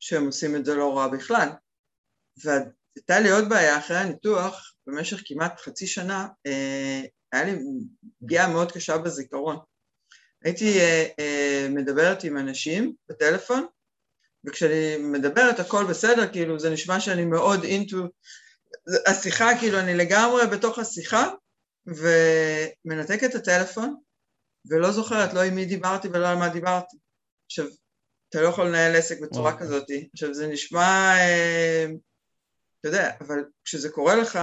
שהם 0.01 0.27
עושים 0.27 0.57
את 0.57 0.64
זה 0.64 0.75
לא 0.75 0.99
רע 0.99 1.09
בכלל. 1.09 1.49
והייתה 2.44 3.21
לי 3.21 3.31
עוד 3.31 3.49
בעיה, 3.49 3.79
אחרי 3.79 3.97
הניתוח, 3.97 4.75
במשך 4.87 5.23
כמעט 5.25 5.61
חצי 5.61 5.87
שנה, 5.87 6.29
אה, 6.47 7.03
היה 7.33 7.45
לי 7.45 7.59
פגיעה 8.21 8.53
מאוד 8.53 8.73
קשה 8.73 8.99
בזיכרון. 8.99 9.57
הייתי 10.45 10.81
אה, 10.81 11.07
אה, 11.19 11.67
מדברת 11.71 12.25
עם 12.25 12.38
אנשים 12.38 12.93
בטלפון, 13.09 13.67
וכשאני 14.47 14.97
מדברת 14.97 15.61
הכל 15.61 15.85
בסדר, 15.91 16.33
כאילו 16.33 16.59
זה 16.59 16.71
נשמע 16.71 17.01
שאני 17.01 17.25
מאוד 17.25 17.64
אינטו 17.64 17.97
השיחה, 19.07 19.49
כאילו 19.59 19.81
אני 19.81 19.95
לגמרי 19.95 20.47
בתוך 20.53 20.79
השיחה, 20.79 21.31
ומנתקת 21.87 23.31
את 23.31 23.35
הטלפון, 23.35 23.97
ולא 24.71 24.93
זוכרת 24.93 25.35
לא 25.35 25.41
עם 25.43 25.55
מי 25.55 25.64
דיברתי 25.64 26.09
ולא 26.09 26.29
על 26.29 26.37
מה 26.37 26.49
דיברתי. 26.49 26.97
עכשיו, 27.47 27.67
אתה 28.29 28.41
לא 28.43 28.49
יכול 28.49 28.67
לנהל 28.67 28.97
עסק 28.97 29.21
בצורה 29.21 29.51
וואו. 29.51 29.61
כזאת. 29.61 29.87
עכשיו, 30.12 30.35
זה 30.35 30.47
נשמע, 30.47 31.14
אה, 31.17 31.87
אתה 32.81 32.88
יודע, 32.88 33.11
אבל 33.21 33.45
כשזה 33.64 33.88
קורה 33.88 34.17
לך, 34.17 34.38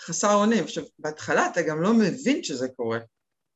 חסר 0.00 0.34
אונים. 0.34 0.64
עכשיו, 0.64 0.84
בהתחלה 0.98 1.46
אתה 1.46 1.62
גם 1.62 1.82
לא 1.82 1.94
מבין 1.94 2.44
שזה 2.44 2.68
קורה, 2.68 2.98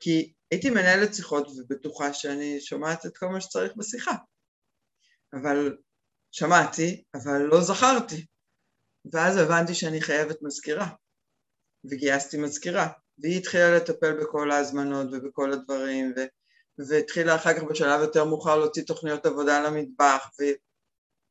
כי 0.00 0.32
הייתי 0.50 0.70
מנהלת 0.70 1.14
שיחות 1.14 1.48
ובטוחה 1.48 2.14
שאני 2.14 2.60
שומעת 2.60 3.06
את 3.06 3.16
כל 3.16 3.26
מה 3.26 3.40
שצריך 3.40 3.72
בשיחה. 3.76 4.14
אבל 5.34 5.76
שמעתי, 6.32 7.04
אבל 7.14 7.42
לא 7.42 7.60
זכרתי. 7.60 8.26
ואז 9.12 9.36
הבנתי 9.36 9.74
שאני 9.74 10.00
חייבת 10.00 10.42
מזכירה, 10.42 10.88
וגייסתי 11.90 12.36
מזכירה, 12.38 12.88
והיא 13.18 13.38
התחילה 13.38 13.76
לטפל 13.76 14.20
בכל 14.20 14.50
ההזמנות 14.50 15.06
ובכל 15.12 15.52
הדברים, 15.52 16.12
ו... 16.16 16.20
והתחילה 16.88 17.36
אחר 17.36 17.54
כך 17.54 17.62
בשלב 17.62 18.00
יותר 18.00 18.24
מאוחר 18.24 18.58
להוציא 18.58 18.82
תוכניות 18.82 19.26
עבודה 19.26 19.60
למטבח, 19.60 20.30
ו... 20.40 20.44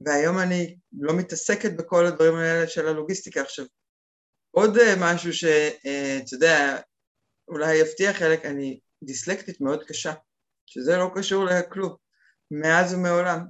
והיום 0.06 0.40
אני 0.40 0.78
לא 0.92 1.14
מתעסקת 1.14 1.72
בכל 1.78 2.06
הדברים 2.06 2.36
האלה 2.36 2.68
של 2.68 2.88
הלוגיסטיקה. 2.88 3.42
עכשיו, 3.42 3.66
עוד 4.52 4.78
אה, 4.78 4.94
משהו 5.00 5.34
שאתה 5.34 5.88
אה, 5.90 6.20
יודע, 6.34 6.78
אולי 7.48 7.76
יפתיע 7.76 8.14
חלק, 8.14 8.46
אני 8.46 8.80
דיסלקטית 9.04 9.62
מאוד 9.62 9.84
קשה, 9.84 10.14
שזה 10.66 10.98
לא 10.98 11.12
קשור 11.16 11.46
לכלום, 11.46 11.96
מאז 12.52 12.94
ומעולם. 12.94 13.46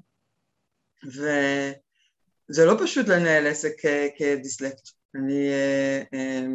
וזה 1.06 2.66
לא 2.66 2.78
פשוט 2.84 3.08
לנהל 3.08 3.48
עסק 3.48 3.74
כדיסלקט. 4.18 4.90
אני 5.16 5.50
אה, 5.50 6.04
אה, 6.14 6.46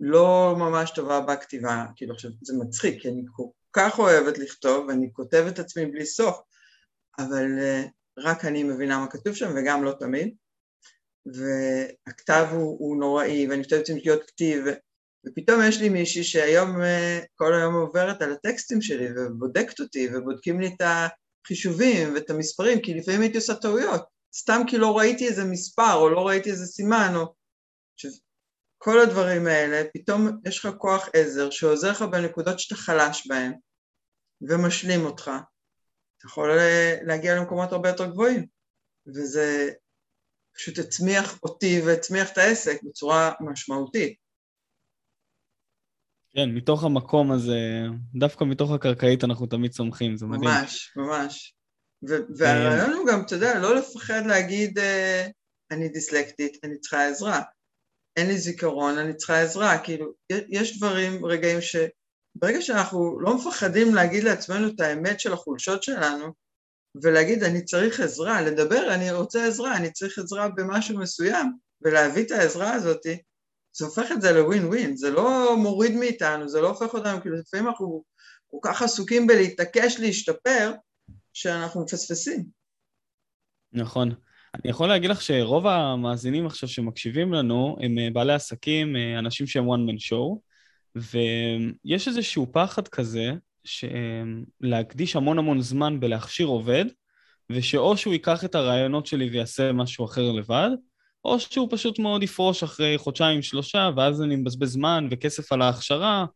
לא 0.00 0.54
ממש 0.58 0.90
טובה 0.90 1.20
בכתיבה, 1.20 1.86
כאילו 1.96 2.14
עכשיו 2.14 2.30
זה 2.42 2.54
מצחיק, 2.58 3.02
כי 3.02 3.08
אני 3.08 3.22
כל 3.36 3.46
כך 3.72 3.98
אוהבת 3.98 4.38
לכתוב, 4.38 4.86
ואני 4.88 5.12
כותבת 5.12 5.52
את 5.52 5.58
עצמי 5.58 5.86
בלי 5.86 6.06
סוף, 6.06 6.40
אבל 7.18 7.58
אה, 7.58 7.84
רק 8.18 8.44
אני 8.44 8.62
מבינה 8.62 8.98
מה 8.98 9.10
כתוב 9.10 9.34
שם, 9.34 9.52
וגם 9.56 9.84
לא 9.84 9.92
תמיד. 9.98 10.34
והכתב 11.26 12.46
הוא, 12.50 12.76
הוא 12.78 12.96
נוראי, 12.96 13.46
ואני 13.48 13.62
כותבת 13.62 13.88
עם 13.88 13.98
שגיאות 13.98 14.24
כתיב, 14.26 14.64
ופתאום 15.26 15.60
יש 15.68 15.80
לי 15.80 15.88
מישהי 15.88 16.24
שהיום 16.24 16.76
כל 17.34 17.54
היום 17.54 17.74
עוברת 17.74 18.22
על 18.22 18.32
הטקסטים 18.32 18.82
שלי 18.82 19.08
ובודקת 19.16 19.80
אותי 19.80 20.08
ובודקים 20.14 20.60
לי 20.60 20.66
את 20.66 20.82
החישובים 20.82 22.14
ואת 22.14 22.30
המספרים, 22.30 22.80
כי 22.80 22.94
לפעמים 22.94 23.20
הייתי 23.20 23.36
עושה 23.36 23.54
טעויות, 23.54 24.04
סתם 24.36 24.62
כי 24.66 24.78
לא 24.78 24.98
ראיתי 24.98 25.28
איזה 25.28 25.44
מספר 25.44 25.94
או 25.94 26.08
לא 26.08 26.28
ראיתי 26.28 26.50
איזה 26.50 26.66
סימן, 26.66 27.12
או... 27.16 27.34
כל 28.78 29.00
הדברים 29.00 29.46
האלה, 29.46 29.82
פתאום 29.94 30.40
יש 30.46 30.58
לך 30.58 30.74
כוח 30.78 31.08
עזר 31.12 31.50
שעוזר 31.50 31.90
לך 31.90 32.02
בנקודות 32.02 32.58
שאתה 32.58 32.74
חלש 32.74 33.26
בהן 33.26 33.52
ומשלים 34.48 35.04
אותך, 35.04 35.30
אתה 36.18 36.26
יכול 36.26 36.50
להגיע 37.06 37.36
למקומות 37.36 37.72
הרבה 37.72 37.88
יותר 37.88 38.06
גבוהים, 38.06 38.46
וזה 39.06 39.70
פשוט 40.54 40.78
הצמיח 40.78 41.42
אותי 41.42 41.80
והצמיח 41.86 42.32
את 42.32 42.38
העסק 42.38 42.82
בצורה 42.82 43.32
משמעותית. 43.40 44.18
כן, 46.36 46.50
מתוך 46.50 46.84
המקום 46.84 47.32
הזה, 47.32 47.58
דווקא 48.14 48.44
מתוך 48.44 48.70
הקרקעית 48.70 49.24
אנחנו 49.24 49.46
תמיד 49.46 49.70
צומחים, 49.70 50.16
זה 50.16 50.26
מדהים. 50.26 50.50
ממש, 50.50 50.92
ממש. 50.96 51.54
והרעיון 52.36 52.92
הוא 52.92 53.06
גם, 53.06 53.22
אתה 53.26 53.34
יודע, 53.34 53.58
לא 53.58 53.76
לפחד 53.76 54.26
להגיד, 54.26 54.78
אה, 54.78 55.26
אני 55.70 55.88
דיסלקטית, 55.88 56.64
אני 56.64 56.78
צריכה 56.78 57.08
עזרה. 57.08 57.42
אין 58.16 58.26
לי 58.26 58.38
זיכרון, 58.38 58.98
אני 58.98 59.16
צריכה 59.16 59.42
עזרה. 59.42 59.78
כאילו, 59.84 60.12
יש 60.48 60.78
דברים, 60.78 61.26
רגעים 61.26 61.60
ש... 61.60 61.76
ברגע 62.34 62.62
שאנחנו 62.62 63.20
לא 63.20 63.36
מפחדים 63.36 63.94
להגיד 63.94 64.24
לעצמנו 64.24 64.68
את 64.68 64.80
האמת 64.80 65.20
של 65.20 65.32
החולשות 65.32 65.82
שלנו, 65.82 66.32
ולהגיד, 67.02 67.42
אני 67.42 67.64
צריך 67.64 68.00
עזרה, 68.00 68.42
לדבר, 68.42 68.94
אני 68.94 69.12
רוצה 69.12 69.46
עזרה, 69.46 69.76
אני 69.76 69.92
צריך 69.92 70.18
עזרה 70.18 70.48
במשהו 70.48 70.98
מסוים, 70.98 71.52
ולהביא 71.82 72.24
את 72.24 72.30
העזרה 72.30 72.72
הזאתי, 72.72 73.18
זה 73.76 73.84
הופך 73.84 74.12
את 74.12 74.22
זה 74.22 74.32
לווין 74.32 74.64
ווין, 74.64 74.96
זה 74.96 75.10
לא 75.10 75.56
מוריד 75.56 75.92
מאיתנו, 75.96 76.48
זה 76.48 76.60
לא 76.60 76.68
הופך 76.68 76.94
אותנו, 76.94 77.20
כאילו 77.20 77.36
לפעמים 77.36 77.68
אנחנו 77.68 78.04
כל 78.50 78.58
כך 78.62 78.82
עסוקים 78.82 79.26
בלהתעקש 79.26 79.96
להשתפר, 80.00 80.72
שאנחנו 81.32 81.82
מפספסים. 81.82 82.44
נכון. 83.72 84.14
אני 84.54 84.70
יכול 84.70 84.88
להגיד 84.88 85.10
לך 85.10 85.22
שרוב 85.22 85.66
המאזינים 85.66 86.46
עכשיו 86.46 86.68
שמקשיבים 86.68 87.32
לנו 87.32 87.76
הם 87.80 87.98
אה, 87.98 88.08
בעלי 88.12 88.32
עסקים, 88.32 88.96
אה, 88.96 89.18
אנשים 89.18 89.46
שהם 89.46 89.64
one 89.64 89.90
man 89.90 89.98
show, 89.98 90.38
ויש 90.96 92.08
איזשהו 92.08 92.52
פחד 92.52 92.88
כזה, 92.88 93.32
להקדיש 94.60 95.16
המון 95.16 95.38
המון 95.38 95.60
זמן 95.60 96.00
בלהכשיר 96.00 96.46
עובד, 96.46 96.84
ושאו 97.50 97.96
שהוא 97.96 98.12
ייקח 98.12 98.44
את 98.44 98.54
הרעיונות 98.54 99.06
שלי 99.06 99.30
ויעשה 99.30 99.72
משהו 99.72 100.04
אחר 100.04 100.32
לבד, 100.32 100.70
או 101.24 101.40
שהוא 101.40 101.68
פשוט 101.70 101.98
מאוד 101.98 102.22
יפרוש 102.22 102.62
אחרי 102.62 102.98
חודשיים, 102.98 103.42
שלושה, 103.42 103.90
ואז 103.96 104.22
אני 104.22 104.36
מבזבז 104.36 104.68
זמן 104.72 105.08
וכסף 105.10 105.52
על 105.52 105.62
ההכשרה, 105.62 106.26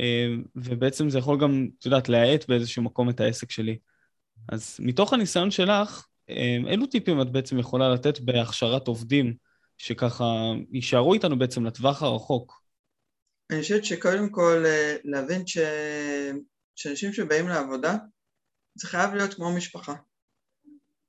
אה, 0.00 0.26
ובעצם 0.56 1.10
זה 1.10 1.18
יכול 1.18 1.40
גם, 1.40 1.68
את 1.78 1.86
יודעת, 1.86 2.08
להאט 2.08 2.48
באיזשהו 2.48 2.82
מקום 2.82 3.10
את 3.10 3.20
העסק 3.20 3.50
שלי. 3.50 3.78
אז 4.48 4.76
מתוך 4.80 5.12
הניסיון 5.12 5.50
שלך, 5.50 6.06
אה, 6.30 6.56
אילו 6.66 6.86
טיפים 6.86 7.20
את 7.20 7.30
בעצם 7.30 7.58
יכולה 7.58 7.94
לתת 7.94 8.20
בהכשרת 8.20 8.88
עובדים, 8.88 9.34
שככה 9.78 10.52
יישארו 10.72 11.14
איתנו 11.14 11.38
בעצם 11.38 11.66
לטווח 11.66 12.02
הרחוק? 12.02 12.62
אני 13.50 13.60
חושבת 13.60 13.84
שקודם 13.84 14.30
כל 14.30 14.62
אה, 14.66 14.96
להבין 15.04 15.46
ש... 15.46 15.58
שאנשים 16.76 17.12
שבאים 17.12 17.48
לעבודה, 17.48 17.96
זה 18.74 18.88
חייב 18.88 19.14
להיות 19.14 19.34
כמו 19.34 19.56
משפחה. 19.56 19.94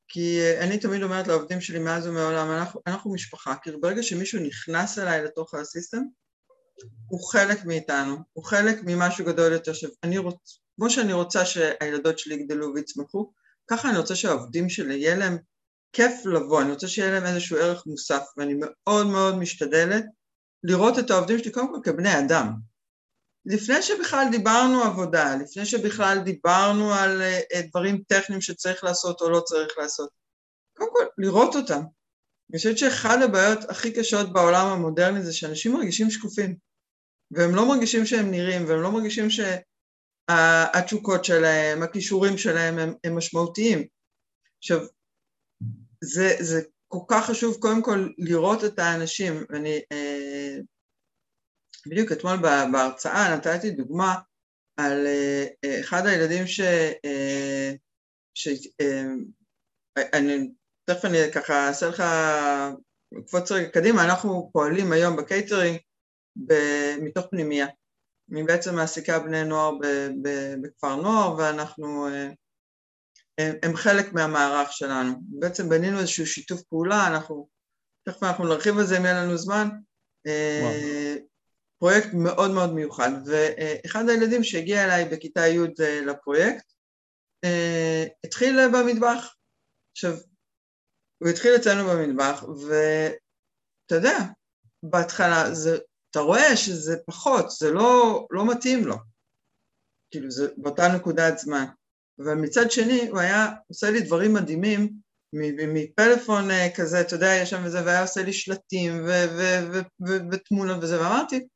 כי 0.08 0.40
אה, 0.42 0.64
אני 0.64 0.78
תמיד 0.78 1.04
אומרת 1.04 1.28
לעובדים 1.28 1.62
שלי 1.62 1.80
מאז 1.80 2.08
ומעולם, 2.08 2.52
אנחנו, 2.52 2.82
אנחנו 2.88 3.14
משפחה, 3.14 3.56
כאילו 3.56 3.82
ברגע 3.82 4.04
שמישהו 4.04 4.40
נכנס 4.40 5.00
אליי 5.00 5.24
לתוך 5.24 5.54
הסיסטם, 5.54 6.02
הוא 7.08 7.32
חלק 7.32 7.66
מאיתנו, 7.66 8.18
הוא 8.34 8.46
חלק 8.46 8.78
ממשהו 8.84 9.26
גדול 9.26 9.54
יותר, 9.54 9.74
שאני 9.74 10.18
רוצ... 10.18 10.60
כמו 10.76 10.90
שאני 10.90 11.14
רוצה 11.14 11.46
שהילדות 11.46 12.20
שלי 12.20 12.36
יגדלו 12.36 12.74
ויצמחו, 12.76 13.32
ככה 13.68 13.90
אני 13.90 13.98
רוצה 13.98 14.16
שהעובדים 14.16 14.70
שלי, 14.70 14.96
יהיה 14.96 15.16
להם 15.16 15.38
כיף 15.94 16.26
לבוא, 16.26 16.62
אני 16.62 16.72
רוצה 16.72 16.88
שיהיה 16.88 17.12
להם 17.12 17.26
איזשהו 17.26 17.58
ערך 17.58 17.84
מוסף, 17.86 18.24
ואני 18.38 18.54
מאוד 18.60 19.08
מאוד 19.08 19.38
משתדלת 19.38 20.06
לראות 20.64 21.00
את 21.00 21.12
העובדים 21.12 21.40
שלי 21.40 21.52
קודם 21.52 21.74
כל 21.74 21.80
כבני 21.84 22.20
אדם, 22.20 22.54
לפני 23.48 23.82
שבכלל 23.82 24.26
דיברנו 24.32 24.84
עבודה, 24.84 25.36
לפני 25.36 25.66
שבכלל 25.66 26.20
דיברנו 26.24 26.94
על 26.94 27.22
uh, 27.22 27.68
דברים 27.68 28.04
טכניים 28.08 28.42
שצריך 28.42 28.84
לעשות 28.84 29.22
או 29.22 29.30
לא 29.30 29.40
צריך 29.40 29.78
לעשות, 29.78 30.10
קודם 30.78 30.90
כל 30.94 31.04
לראות 31.18 31.56
אותם. 31.56 31.82
אני 32.50 32.58
חושבת 32.58 32.78
שאחד 32.78 33.18
הבעיות 33.22 33.60
הכי 33.70 33.94
קשות 33.94 34.34
בעולם 34.34 34.68
המודרני 34.68 35.24
זה 35.24 35.34
שאנשים 35.34 35.74
מרגישים 35.74 36.12
שקופים, 36.12 36.58
והם 37.32 37.56
לא 37.56 37.68
מרגישים 37.68 38.06
שהם 38.06 38.32
נראים, 38.32 38.66
והם 38.68 38.82
לא 38.82 38.92
מרגישים 38.92 39.28
שהתשוקות 40.30 41.26
שלהם, 41.26 41.84
הכישורים 41.84 42.38
שלהם 42.38 42.80
הם, 42.80 42.94
הם 43.04 43.18
משמעותיים. 43.18 43.88
עכשיו, 44.58 44.80
זה, 46.04 46.36
זה 46.40 46.62
כל 46.88 47.00
כך 47.08 47.26
חשוב 47.26 47.58
קודם 47.60 47.82
כל 47.82 48.10
לראות 48.18 48.64
את 48.64 48.80
האנשים, 48.80 49.46
ואני 49.50 49.82
אה, 49.94 50.27
בדיוק 51.90 52.12
אתמול 52.12 52.38
בהרצאה 52.72 53.36
נתתי 53.36 53.72
דוגמה 53.72 54.16
על 54.78 55.08
אה, 55.08 55.80
אחד 55.80 56.06
הילדים 56.06 56.48
ש... 56.48 56.60
אה, 57.06 57.72
ש... 58.34 58.48
אה, 58.82 59.04
אני, 60.14 60.52
תכף 60.86 61.06
אני 61.06 61.18
ככה 61.34 61.68
אעשה 61.68 61.88
לך, 61.88 62.04
קפוץ 63.28 63.52
רגע 63.52 63.70
קדימה, 63.70 64.06
אנחנו 64.06 64.50
פועלים 64.54 64.92
היום 64.92 65.16
בקייטרינג 65.16 65.78
מתוך 67.02 67.26
פנימייה. 67.32 67.68
אני 68.32 68.44
בעצם 68.44 68.76
מעסיקה 68.76 69.20
בני 69.20 69.44
נוער 69.44 69.72
בכפר 70.62 70.96
נוער 70.96 71.36
ואנחנו, 71.38 72.08
הם, 73.38 73.54
הם 73.64 73.76
חלק 73.76 74.14
מהמערך 74.14 74.74
שלנו. 74.74 75.14
בעצם 75.22 75.70
בנינו 75.70 76.00
איזשהו 76.00 76.28
שיתוף 76.28 76.62
פעולה, 76.62 77.08
אנחנו, 77.08 77.48
תכף 78.10 78.24
אנחנו 78.24 78.48
נרחיב 78.48 78.78
על 78.78 78.86
זה 78.86 78.98
אם 78.98 79.06
יהיה 79.06 79.24
לנו 79.24 79.38
זמן, 79.38 79.70
וואו. 80.28 80.74
פרויקט 81.80 82.08
מאוד 82.14 82.52
מאוד 82.52 82.74
מיוחד, 82.74 83.12
ואחד 83.26 84.10
הילדים 84.10 84.44
שהגיע 84.44 84.86
אליי 84.86 85.06
בכיתה 85.06 85.48
י' 85.48 85.60
לפרויקט, 86.06 86.66
התחיל 88.26 88.60
במטבח. 88.74 89.36
עכשיו, 89.92 90.14
הוא 91.18 91.30
התחיל 91.30 91.56
אצלנו 91.56 91.90
במטבח, 91.90 92.44
ואתה 92.44 93.96
יודע, 93.96 94.18
בהתחלה 94.84 95.54
זה, 95.54 95.78
אתה 96.12 96.20
רואה 96.20 96.58
שזה 96.58 96.98
פחות, 97.06 97.52
זה 97.52 97.72
לא, 97.72 98.26
לא 98.32 98.52
מתאים 98.52 98.86
לו, 98.86 98.96
כאילו 100.12 100.32
זה 100.32 100.48
באותה 100.58 100.84
נקודת 100.96 101.38
זמן. 101.38 101.66
אבל 102.20 102.34
מצד 102.34 102.72
שני 102.72 103.08
הוא 103.10 103.20
היה 103.20 103.48
עושה 103.68 103.92
לי 103.92 104.02
דברים 104.02 104.34
מדהימים 104.34 104.94
מפלאפון 105.74 106.52
אה, 106.52 106.68
כזה, 106.76 107.02
אתה 107.02 107.16
יודע, 107.16 107.28
יש 107.42 107.50
שם 107.50 107.62
וזה, 107.66 107.86
והיה 107.86 108.02
עושה 108.02 108.24
לי 108.24 108.34
שלטים 108.34 109.06
ותמונות 110.32 110.78
וזה, 110.84 111.02
ואמרתי, 111.02 111.48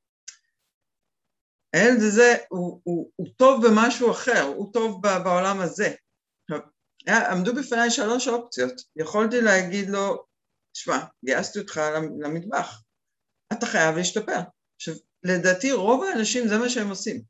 הילד 1.73 2.01
הזה 2.01 2.36
הוא, 2.49 2.81
הוא, 2.84 3.12
הוא 3.15 3.27
טוב 3.38 3.67
במשהו 3.67 4.12
אחר, 4.12 4.41
הוא 4.41 4.73
טוב 4.73 5.01
בעולם 5.01 5.60
הזה. 5.60 5.93
היה, 7.07 7.31
עמדו 7.31 7.55
בפניי 7.55 7.91
שלוש 7.91 8.27
אופציות, 8.27 8.81
יכולתי 8.95 9.41
להגיד 9.41 9.89
לו, 9.89 10.25
תשמע, 10.73 10.99
גייסתי 11.25 11.60
אותך 11.60 11.81
למטבח, 12.19 12.81
אתה 13.53 13.65
חייב 13.65 13.95
להשתפר. 13.95 14.39
עכשיו, 14.75 14.95
לדעתי 15.23 15.71
רוב 15.71 16.03
האנשים 16.03 16.47
זה 16.47 16.57
מה 16.57 16.69
שהם 16.69 16.89
עושים. 16.89 17.21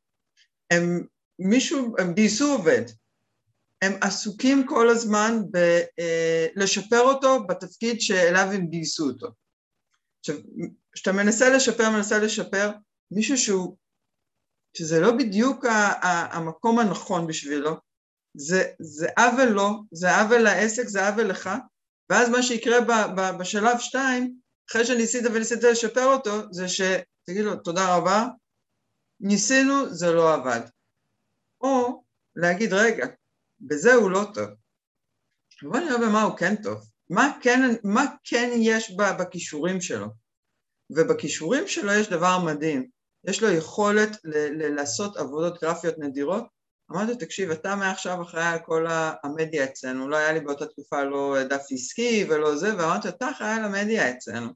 הם 0.72 1.06
מישהו, 1.40 1.96
הם 2.00 2.14
גייסו 2.14 2.52
עובד, 2.52 2.84
הם 3.82 3.94
עסוקים 4.02 4.68
כל 4.68 4.90
הזמן 4.90 5.42
בלשפר 6.56 6.96
אה, 6.96 7.02
אותו 7.02 7.48
בתפקיד 7.48 8.02
שאליו 8.02 8.48
הם 8.52 8.68
גייסו 8.68 9.08
אותו. 9.08 9.28
עכשיו, 10.20 10.36
כשאתה 10.94 11.12
מנסה 11.12 11.50
לשפר, 11.50 11.90
מנסה 11.90 12.20
לשפר, 12.20 12.72
מישהו 13.12 13.38
שהוא, 13.38 13.78
שזה 14.78 15.00
לא 15.00 15.12
בדיוק 15.12 15.66
המקום 16.32 16.80
הנכון 16.80 17.28
בשבילו, 17.28 17.78
זה, 18.38 18.64
זה 18.80 19.08
עוול 19.18 19.50
לו, 19.50 19.84
זה 19.92 20.18
עוול 20.18 20.38
לעסק, 20.38 20.88
זה 20.88 21.08
עוול 21.08 21.26
לך, 21.26 21.50
ואז 22.10 22.30
מה 22.30 22.44
שיקרה 22.44 22.82
ב, 22.82 22.92
ב, 23.16 23.38
בשלב 23.40 23.80
שתיים, 23.80 24.36
אחרי 24.70 24.86
שניסית 24.86 25.24
וניסית 25.34 25.64
לשפר 25.64 26.06
אותו, 26.06 26.32
זה 26.52 26.68
שתגיד 26.68 27.44
לו 27.44 27.56
תודה 27.56 27.96
רבה, 27.96 28.28
ניסינו, 29.20 29.94
זה 29.94 30.12
לא 30.12 30.34
עבד. 30.34 30.62
או 31.62 32.04
להגיד 32.36 32.74
רגע, 32.74 33.06
בזה 33.60 33.94
הוא 33.94 34.12
לא 34.12 34.24
טוב. 34.34 34.50
בוא 35.64 35.80
נראה 35.80 35.98
במה 35.98 36.22
הוא 36.22 36.38
כן 36.38 36.56
טוב. 36.56 36.92
מה 37.10 37.38
כן, 37.42 37.60
מה 37.84 38.06
כן 38.24 38.50
יש 38.56 38.96
בכישורים 39.20 39.82
שלו? 39.82 40.08
ובכישורים 40.90 41.68
שלו 41.68 41.94
יש 41.94 42.10
דבר 42.10 42.38
מדהים. 42.46 42.90
יש 43.26 43.44
לו 43.44 43.50
יכולת 43.50 44.18
ל- 44.24 44.64
ל- 44.64 44.76
לעשות 44.76 45.18
עבודות 45.18 45.62
גרפיות 45.62 45.96
נדירות. 45.98 46.44
אמרתי, 46.92 47.16
תקשיב, 47.16 47.52
אתה 47.52 47.76
מעכשיו 47.76 48.22
אחראי 48.22 48.46
על 48.46 48.60
כל 48.60 48.86
המדיה 49.24 49.64
אצלנו. 49.64 50.10
לא 50.10 50.16
היה 50.16 50.34
לי 50.34 50.40
באותה 50.40 50.66
תקופה 50.66 51.04
לא 51.04 51.44
דף 51.44 51.66
עסקי 51.72 52.26
ולא 52.30 52.56
זה, 52.56 52.78
ואמרתי, 52.78 53.10
אתה 53.10 53.30
אחראי 53.32 53.54
על 53.54 53.64
המדיה 53.64 54.12
אצלנו. 54.12 54.48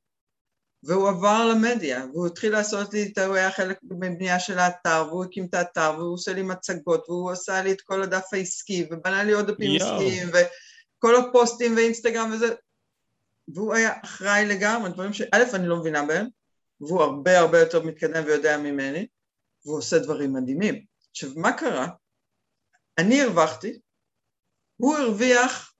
והוא 0.83 1.09
עבר 1.09 1.45
למדיה, 1.45 2.05
והוא 2.13 2.27
התחיל 2.27 2.51
לעשות 2.51 2.93
לי, 2.93 3.13
הוא 3.25 3.35
היה 3.35 3.51
חלק 3.51 3.77
מבנייה 3.83 4.39
של 4.39 4.59
האתר, 4.59 5.05
והוא 5.09 5.25
הקים 5.25 5.45
את 5.45 5.53
האתר, 5.53 5.93
והוא 5.97 6.13
עושה 6.13 6.33
לי 6.33 6.41
מצגות, 6.41 7.09
והוא 7.09 7.31
עשה 7.31 7.61
לי 7.61 7.71
את 7.71 7.81
כל 7.81 8.03
הדף 8.03 8.25
העסקי, 8.31 8.87
ובנה 8.91 9.23
לי 9.23 9.31
עוד 9.31 9.51
דפים 9.51 9.75
עסקיים, 9.75 10.27
וכל 10.27 11.15
הפוסטים 11.15 11.75
ואינסטגרם 11.75 12.31
וזה, 12.33 12.53
והוא 13.53 13.73
היה 13.73 13.93
אחראי 14.03 14.45
לגמרי, 14.45 14.89
דברים 14.89 15.13
שא' 15.13 15.27
אני 15.53 15.67
לא 15.67 15.77
מבינה 15.77 16.05
בהם, 16.05 16.27
והוא 16.81 17.01
הרבה 17.01 17.39
הרבה 17.39 17.59
יותר 17.59 17.83
מתקדם 17.83 18.23
ויודע 18.25 18.57
ממני, 18.57 19.07
והוא 19.65 19.77
עושה 19.77 19.99
דברים 19.99 20.33
מדהימים. 20.33 20.85
עכשיו, 21.11 21.29
מה 21.35 21.57
קרה? 21.57 21.87
אני 22.97 23.21
הרווחתי, 23.21 23.79
הוא 24.77 24.95
הרוויח 24.95 25.75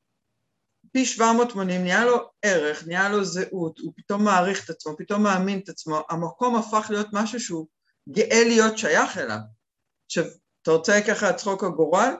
פי 0.91 1.05
780, 1.05 1.81
נהיה 1.81 2.05
לו 2.05 2.29
ערך, 2.41 2.87
נהיה 2.87 3.09
לו 3.09 3.25
זהות, 3.25 3.79
הוא 3.79 3.93
פתאום 3.95 4.23
מעריך 4.23 4.65
את 4.65 4.69
עצמו, 4.69 4.97
פתאום 4.97 5.23
מאמין 5.23 5.59
את 5.59 5.69
עצמו, 5.69 6.01
המקום 6.09 6.55
הפך 6.55 6.87
להיות 6.89 7.07
משהו 7.13 7.39
שהוא 7.39 7.67
גאה 8.09 8.43
להיות 8.43 8.77
שייך 8.77 9.17
אליו. 9.17 9.37
עכשיו, 10.05 10.23
אתה 10.61 10.71
רוצה 10.71 10.93
ככה 11.07 11.33
צחוק 11.33 11.63
הגורל? 11.63 12.13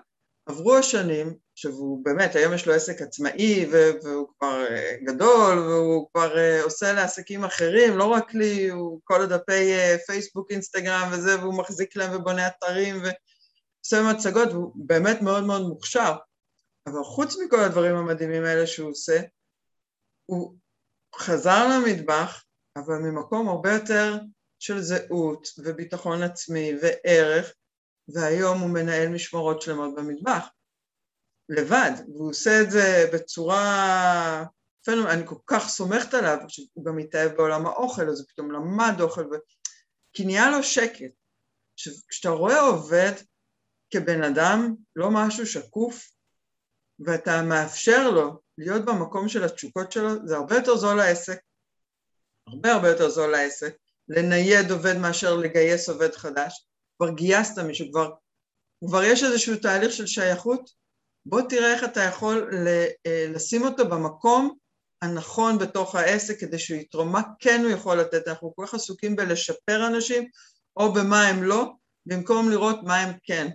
עברו 0.45 0.75
השנים, 0.75 1.38
עכשיו 1.55 1.71
הוא 1.71 2.05
באמת, 2.05 2.35
היום 2.35 2.53
יש 2.53 2.67
לו 2.67 2.73
עסק 2.73 3.01
עצמאי 3.01 3.65
והוא 3.71 4.27
כבר 4.37 4.65
אה, 4.69 4.95
גדול 5.03 5.59
והוא 5.59 6.09
כבר 6.11 6.37
אה, 6.37 6.63
עושה 6.63 6.93
לעסקים 6.93 7.43
אחרים, 7.43 7.97
לא 7.97 8.03
רק 8.03 8.33
לי, 8.33 8.69
הוא 8.69 8.99
כל 9.03 9.21
הדפי 9.21 9.73
אה, 9.73 9.95
פייסבוק, 10.07 10.51
אינסטגרם 10.51 11.09
וזה, 11.11 11.39
והוא 11.39 11.57
מחזיק 11.57 11.95
להם 11.95 12.15
ובונה 12.15 12.47
אתרים 12.47 12.95
ועושה 12.95 14.13
מצגות, 14.13 14.49
והוא 14.51 14.71
באמת 14.75 15.21
מאוד 15.21 15.43
מאוד 15.43 15.61
מוכשר. 15.61 16.15
אבל 16.87 17.03
חוץ 17.03 17.35
מכל 17.45 17.59
הדברים 17.59 17.95
המדהימים 17.95 18.43
האלה 18.43 18.67
שהוא 18.67 18.89
עושה, 18.89 19.21
הוא 20.25 20.55
חזר 21.15 21.67
למטבח, 21.67 22.43
אבל 22.77 22.97
ממקום 22.97 23.49
הרבה 23.49 23.73
יותר 23.73 24.17
של 24.59 24.81
זהות 24.81 25.47
וביטחון 25.57 26.23
עצמי 26.23 26.71
וערך, 26.81 27.53
והיום 28.07 28.59
הוא 28.59 28.69
מנהל 28.69 29.09
משמרות 29.09 29.61
שלמות 29.61 29.95
במטבח, 29.95 30.47
לבד, 31.49 31.91
והוא 32.08 32.29
עושה 32.29 32.62
את 32.62 32.71
זה 32.71 33.10
בצורה... 33.13 34.45
אני 34.88 35.27
כל 35.27 35.36
כך 35.47 35.67
סומכת 35.67 36.13
עליו, 36.13 36.38
הוא 36.73 36.86
גם 36.86 36.95
מתאהב 36.95 37.31
בעולם 37.31 37.65
האוכל, 37.65 38.10
אז 38.10 38.19
הוא 38.19 38.27
פתאום 38.29 38.51
למד 38.51 39.01
אוכל, 39.01 39.21
ו... 39.21 39.36
כי 40.13 40.25
נהיה 40.25 40.49
לו 40.49 40.63
שקט. 40.63 41.12
עכשיו, 41.73 41.93
כשאתה 42.10 42.29
רואה 42.29 42.60
עובד 42.60 43.12
כבן 43.93 44.23
אדם, 44.23 44.75
לא 44.95 45.10
משהו 45.12 45.47
שקוף, 45.47 46.10
ואתה 46.99 47.41
מאפשר 47.41 48.10
לו 48.10 48.39
להיות 48.58 48.86
במקום 48.86 49.29
של 49.29 49.43
התשוקות 49.43 49.91
שלו, 49.91 50.27
זה 50.27 50.36
הרבה 50.36 50.55
יותר 50.55 50.77
זול 50.77 50.97
לעסק, 50.97 51.39
הרבה 52.47 52.73
הרבה 52.73 52.89
יותר 52.89 53.10
זול 53.10 53.31
לעסק, 53.31 53.75
לנייד 54.10 54.71
עובד 54.71 54.97
מאשר 54.97 55.36
לגייס 55.36 55.89
עובד 55.89 56.15
חדש, 56.15 56.67
כבר 56.97 57.10
גייסת 57.10 57.60
מישהו, 57.60 57.91
כבר, 57.91 58.12
כבר 58.88 59.03
יש 59.03 59.23
איזשהו 59.23 59.55
תהליך 59.55 59.91
של 59.91 60.08
שייכות, 60.08 60.69
בוא 61.25 61.41
תראה 61.41 61.73
איך 61.73 61.83
אתה 61.83 62.03
יכול 62.03 62.49
אה, 62.67 63.27
לשים 63.33 63.63
אותו 63.63 63.89
במקום 63.89 64.55
הנכון 65.01 65.57
בתוך 65.57 65.95
העסק 65.95 66.39
כדי 66.39 66.59
שהוא 66.59 66.79
יתרום, 66.79 67.11
מה 67.11 67.21
כן 67.39 67.61
הוא 67.63 67.71
יכול 67.71 67.99
לתת, 67.99 68.27
אנחנו 68.27 68.55
כל 68.55 68.63
כך 68.67 68.73
עסוקים 68.73 69.15
בלשפר 69.15 69.88
אנשים 69.88 70.29
או 70.77 70.93
במה 70.93 71.27
הם 71.27 71.43
לא, 71.43 71.71
במקום 72.05 72.49
לראות 72.49 72.83
מה 72.83 72.97
הם 72.97 73.13
כן. 73.23 73.47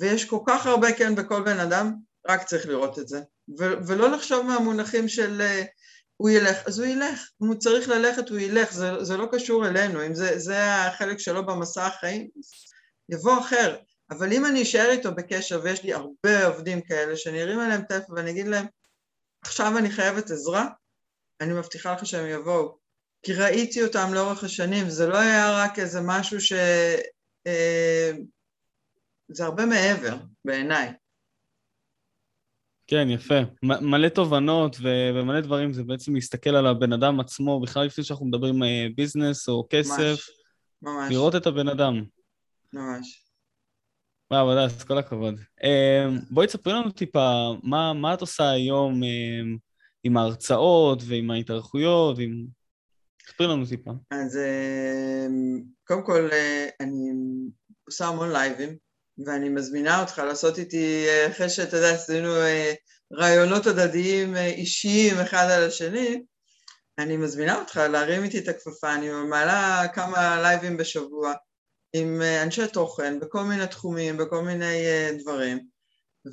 ויש 0.00 0.24
כל 0.24 0.38
כך 0.46 0.66
הרבה 0.66 0.92
כן 0.92 1.14
בכל 1.14 1.42
בן 1.42 1.60
אדם, 1.60 1.94
רק 2.28 2.44
צריך 2.44 2.66
לראות 2.66 2.98
את 2.98 3.08
זה. 3.08 3.20
ו- 3.58 3.86
ולא 3.86 4.10
לחשוב 4.10 4.46
מהמונחים 4.46 5.08
של 5.08 5.40
uh, 5.40 5.66
הוא 6.16 6.30
ילך, 6.30 6.66
אז 6.66 6.78
הוא 6.78 6.86
ילך, 6.86 7.28
אם 7.42 7.46
הוא 7.46 7.56
צריך 7.56 7.88
ללכת 7.88 8.28
הוא 8.28 8.38
ילך, 8.38 8.72
זה, 8.72 9.04
זה 9.04 9.16
לא 9.16 9.28
קשור 9.32 9.66
אלינו, 9.66 10.06
אם 10.06 10.14
זה, 10.14 10.38
זה 10.38 10.74
החלק 10.74 11.18
שלו 11.18 11.46
במסע 11.46 11.86
החיים, 11.86 12.28
יבוא 13.08 13.38
אחר. 13.38 13.76
אבל 14.10 14.32
אם 14.32 14.46
אני 14.46 14.62
אשאר 14.62 14.90
איתו 14.90 15.14
בקשר, 15.14 15.60
ויש 15.62 15.84
לי 15.84 15.92
הרבה 15.92 16.46
עובדים 16.46 16.80
כאלה, 16.80 17.16
שאני 17.16 17.42
ארים 17.42 17.60
אליהם 17.60 17.82
טלפון 17.82 18.16
ואני 18.16 18.30
אגיד 18.30 18.46
להם, 18.46 18.66
עכשיו 19.42 19.78
אני 19.78 19.90
חייבת 19.90 20.30
עזרה, 20.30 20.68
אני 21.40 21.52
מבטיחה 21.52 21.92
לך 21.92 22.06
שהם 22.06 22.26
יבואו. 22.28 22.78
כי 23.22 23.32
ראיתי 23.32 23.82
אותם 23.82 24.14
לאורך 24.14 24.44
השנים, 24.44 24.88
זה 24.88 25.06
לא 25.06 25.16
היה 25.16 25.62
רק 25.62 25.78
איזה 25.78 26.00
משהו 26.04 26.40
ש... 26.40 26.52
אה, 27.46 28.12
זה 29.28 29.44
הרבה 29.44 29.66
מעבר 29.66 30.16
בעיניי. 30.44 30.92
כן, 32.86 33.06
יפה. 33.10 33.34
מלא 33.62 34.08
תובנות 34.08 34.76
ו- 34.80 35.10
ומלא 35.14 35.40
דברים, 35.40 35.72
זה 35.72 35.82
בעצם 35.82 36.14
להסתכל 36.14 36.50
על 36.50 36.66
הבן 36.66 36.92
אדם 36.92 37.20
עצמו, 37.20 37.60
בכלל 37.60 37.86
לפני 37.86 38.04
שאנחנו 38.04 38.26
מדברים 38.26 38.62
אה, 38.62 38.86
ביזנס 38.96 39.48
או 39.48 39.66
כסף. 39.70 39.98
ממש, 39.98 40.30
ממש. 40.82 41.12
לראות 41.12 41.34
את 41.34 41.46
הבן 41.46 41.68
אדם. 41.68 42.04
ממש. 42.72 43.23
וואו, 44.42 44.58
אז 44.58 44.84
כל 44.84 44.98
הכבוד. 44.98 45.40
אה, 45.64 46.06
בואי 46.30 46.46
תספרי 46.46 46.72
לנו 46.72 46.90
טיפה, 46.90 47.52
מה, 47.62 47.92
מה 47.92 48.14
את 48.14 48.20
עושה 48.20 48.50
היום 48.50 49.02
אה, 49.04 49.56
עם 50.04 50.16
ההרצאות 50.16 51.02
ועם 51.06 51.30
ההתארכויות, 51.30 52.18
ועם... 52.18 52.46
תספרי 53.26 53.46
לנו 53.46 53.66
טיפה. 53.66 53.90
אז 54.10 54.38
קודם 55.86 56.04
כל, 56.04 56.28
אני 56.80 57.10
עושה 57.86 58.06
המון 58.06 58.32
לייבים. 58.32 58.76
ואני 59.18 59.48
מזמינה 59.48 60.00
אותך 60.00 60.18
לעשות 60.18 60.58
איתי, 60.58 61.06
אה, 61.08 61.26
אחרי 61.30 61.48
שאתה 61.48 61.76
יודע, 61.76 61.94
עשינו 61.94 62.36
אה, 62.36 62.72
רעיונות 63.12 63.66
הדדיים 63.66 64.36
אה, 64.36 64.46
אישיים 64.46 65.20
אחד 65.20 65.46
על 65.50 65.64
השני, 65.64 66.22
אני 66.98 67.16
מזמינה 67.16 67.60
אותך 67.60 67.76
להרים 67.76 68.24
איתי 68.24 68.38
את 68.38 68.48
הכפפה, 68.48 68.94
אני 68.94 69.10
מעלה 69.10 69.86
כמה 69.94 70.42
לייבים 70.42 70.76
בשבוע, 70.76 71.34
עם 71.96 72.22
אנשי 72.42 72.68
תוכן 72.68 73.20
בכל 73.20 73.42
מיני 73.42 73.66
תחומים, 73.66 74.16
בכל 74.16 74.42
מיני 74.42 74.86
דברים, 75.18 75.66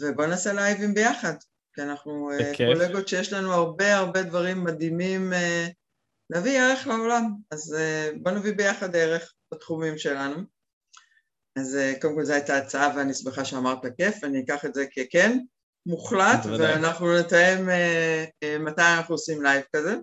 ובואו 0.01 0.27
נעשה 0.27 0.53
לייבים 0.53 0.93
ביחד, 0.93 1.33
כי 1.75 1.81
אנחנו 1.81 2.29
בכיף. 2.39 2.67
קולגות 2.67 3.07
שיש 3.07 3.33
לנו 3.33 3.53
הרבה 3.53 3.95
הרבה 3.95 4.23
דברים 4.23 4.63
מדהימים 4.63 5.33
להביא 6.29 6.59
ערך 6.59 6.87
לעולם, 6.87 7.31
אז 7.51 7.75
בואו 8.21 8.35
נביא 8.35 8.53
ביחד 8.53 8.95
ערך 8.95 9.33
בתחומים 9.53 9.97
שלנו. 9.97 10.41
אז 11.59 11.77
קודם 12.01 12.15
כל 12.15 12.25
זו 12.25 12.33
הייתה 12.33 12.57
הצעה 12.57 12.97
ואני 12.97 13.13
שמחה 13.13 13.45
שאמרת 13.45 13.79
כיף, 13.97 14.23
אני 14.23 14.43
אקח 14.43 14.65
את 14.65 14.73
זה 14.73 14.85
ככן, 14.85 15.39
מוחלט, 15.85 16.45
ואנחנו 16.45 17.19
נתאם 17.19 17.69
מתי 18.59 18.81
אנחנו 18.97 19.15
עושים 19.15 19.43
לייב 19.43 19.63
כזה. 19.75 19.95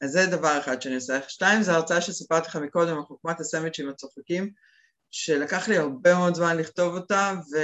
אז 0.00 0.10
זה 0.10 0.26
דבר 0.26 0.58
אחד 0.58 0.82
שאני 0.82 0.94
עושה. 0.94 1.20
שתיים, 1.28 1.62
זו 1.62 1.72
הרצאה 1.72 2.00
שסיפרתי 2.00 2.48
לך 2.48 2.56
מקודם, 2.56 3.02
חוכמת 3.02 3.40
הסנדוויצ'ים 3.40 3.88
הצוחקים, 3.88 4.50
שלקח 5.10 5.68
לי 5.68 5.76
הרבה 5.76 6.14
מאוד 6.14 6.34
זמן 6.34 6.56
לכתוב 6.56 6.94
אותה, 6.94 7.32
ו... 7.52 7.56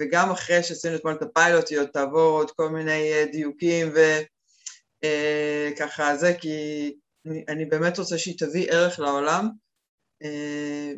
וגם 0.00 0.30
אחרי 0.30 0.62
שעשינו 0.62 0.96
אתמול 0.96 1.14
את 1.14 1.22
הפיילוט, 1.22 1.68
היא 1.68 1.78
עוד 1.78 1.86
תעבור 1.86 2.38
עוד 2.38 2.50
כל 2.50 2.68
מיני 2.68 3.12
אה, 3.12 3.24
דיוקים 3.32 3.92
וככה 5.74 6.10
אה, 6.10 6.16
זה, 6.16 6.34
כי 6.40 6.56
אני, 7.26 7.44
אני 7.48 7.64
באמת 7.64 7.98
רוצה 7.98 8.18
שהיא 8.18 8.38
תביא 8.38 8.70
ערך 8.70 9.00
לעולם, 9.00 9.48
אה, 10.22 10.92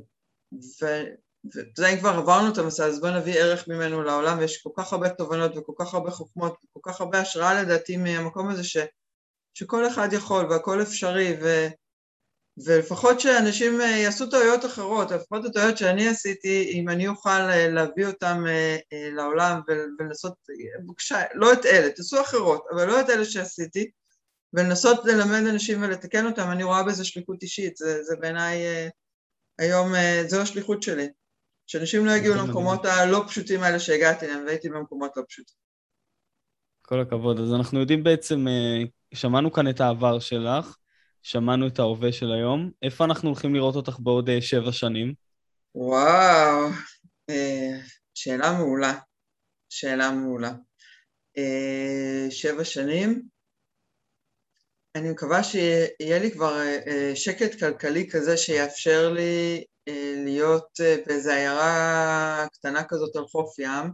ואתה 0.81 1.81
יודע, 1.81 1.93
אם 1.93 1.99
כבר 1.99 2.11
עברנו 2.11 2.53
את 2.53 2.59
המסע, 2.59 2.87
אז 2.87 3.01
בוא 3.01 3.11
נביא 3.11 3.35
ערך 3.35 3.69
ממנו 3.69 4.03
לעולם, 4.03 4.39
ויש 4.39 4.63
כל 4.63 4.71
כך 4.77 4.93
הרבה 4.93 5.09
תובנות 5.09 5.57
וכל 5.57 5.73
כך 5.79 5.95
הרבה 5.95 6.11
חוכמות 6.11 6.65
וכל 6.65 6.91
כך 6.93 7.01
הרבה 7.01 7.21
השראה 7.21 7.63
לדעתי 7.63 7.97
מהמקום 7.97 8.49
הזה 8.49 8.65
ש... 8.65 8.77
שכל 9.55 9.87
אחד 9.87 10.09
יכול 10.13 10.47
והכל 10.51 10.83
אפשרי, 10.83 11.37
ו, 11.43 11.67
ולפחות 12.65 13.21
שאנשים 13.21 13.81
אה, 13.81 13.87
יעשו 13.87 14.27
טעויות 14.27 14.65
אחרות, 14.65 15.11
לפחות 15.11 15.45
הטעויות 15.45 15.79
שאני 15.79 16.09
עשיתי, 16.09 16.71
אם 16.75 16.89
אני 16.89 17.09
אוכל 17.09 17.31
אה, 17.31 17.69
להביא 17.69 18.07
אותן 18.07 18.43
אה, 18.47 18.79
לעולם 18.93 19.61
ולנסות, 19.99 20.35
בבקשה, 20.85 21.23
לא 21.35 21.53
את 21.53 21.67
אלה, 21.67 21.91
תעשו 21.91 22.21
אחרות, 22.21 22.65
אבל 22.75 22.87
לא 22.87 23.01
את 23.01 23.11
אלה 23.11 23.25
שעשיתי, 23.25 23.91
ולנסות 24.53 25.05
ללמד 25.05 25.47
אנשים 25.51 25.83
ולתקן 25.83 26.27
אותם, 26.27 26.51
אני 26.51 26.65
רואה 26.65 26.83
בזה 26.83 27.05
שליחות 27.05 27.43
אישית, 27.43 27.77
זה, 27.77 28.03
זה 28.03 28.17
בעיניי 28.21 28.59
היום, 29.59 29.93
זו 30.27 30.41
השליחות 30.41 30.83
שלי, 30.83 31.09
שאנשים 31.67 32.07
לא 32.07 32.13
יגיעו 32.13 32.35
למקומות 32.35 32.85
הלא 32.85 33.25
פשוטים 33.29 33.63
האלה 33.63 33.81
שהגעתי 33.81 34.27
אליהם, 34.27 34.45
והייתי 34.47 34.69
במקומות 34.69 35.17
לא 35.17 35.23
פשוטים. 35.29 35.57
כל 36.83 37.01
הכבוד. 37.01 37.41
אז 37.41 37.53
אנחנו 37.53 37.81
יודעים 37.81 38.05
בעצם 38.05 38.47
שמענו 39.15 39.53
כאן 39.53 39.69
את 39.69 39.81
העבר 39.81 40.19
שלך, 40.19 40.77
שמענו 41.27 41.67
את 41.67 41.79
ההווה 41.79 42.13
של 42.13 42.33
היום. 42.33 42.71
איפה 42.83 43.05
אנחנו 43.05 43.29
הולכים 43.29 43.55
לראות 43.55 43.77
אותך 43.77 43.97
בעוד 43.99 44.29
אה, 44.29 44.43
שבע 44.43 44.73
שנים? 44.73 45.15
וואו, 45.75 46.69
אה, 47.31 47.71
שאלה 48.15 48.53
מעולה. 48.53 48.99
שאלה 49.69 50.11
מעולה. 50.11 50.53
אה, 51.39 52.27
שבע 52.31 52.65
שנים, 52.65 53.23
אני 54.95 55.11
מקווה 55.11 55.45
שיהיה 55.45 56.19
לי 56.19 56.31
כבר 56.31 56.61
שקט 57.15 57.59
כלכלי 57.59 58.11
כזה 58.11 58.37
שיאפשר 58.37 59.13
לי 59.13 59.65
להיות 60.25 60.81
באיזו 61.07 61.31
עיירה 61.31 62.47
קטנה 62.53 62.85
כזאת 62.85 63.17
על 63.17 63.25
חוף 63.25 63.59
ים. 63.59 63.91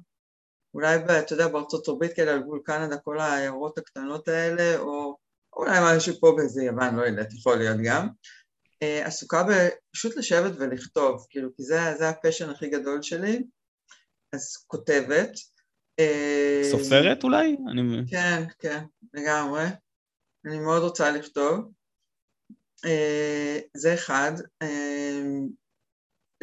אולי, 0.75 0.97
אתה 0.97 1.35
יודע, 1.35 1.49
בארצות 1.49 1.89
הברית 1.89 2.13
כאלה 2.13 2.33
על 2.33 2.43
גבול 2.43 2.61
קנדה, 2.65 2.99
כל 2.99 3.21
העיירות 3.21 3.79
הקטנות 3.79 4.29
האלה, 4.29 4.79
או 4.79 5.22
אולי 5.57 5.97
משהו 5.97 6.15
פה 6.21 6.35
באיזה 6.37 6.63
יוון, 6.63 6.97
לא 6.97 7.03
יודעת, 7.03 7.35
יכול 7.35 7.57
להיות 7.57 7.79
גם. 7.85 8.09
אה, 8.83 9.07
עסוקה 9.07 9.43
פשוט 9.93 10.17
לשבת 10.17 10.53
ולכתוב, 10.59 11.27
כאילו, 11.31 11.57
כי 11.57 11.63
זה, 11.63 11.95
זה 11.99 12.09
הפשן 12.09 12.51
הכי 12.51 12.69
גדול 12.69 13.03
שלי, 13.03 13.45
אז 14.33 14.57
כותבת. 14.67 15.31
אה, 15.99 16.63
סופרת 16.71 17.25
אולי? 17.25 17.57
אני... 17.71 18.03
כן, 18.11 18.43
כן, 18.59 18.85
לגמרי. 19.15 19.65
אני 20.47 20.59
מאוד 20.59 20.83
רוצה 20.83 21.11
לכתוב. 21.11 21.73
אה, 22.85 23.59
זה 23.77 23.95
אחד. 23.95 24.33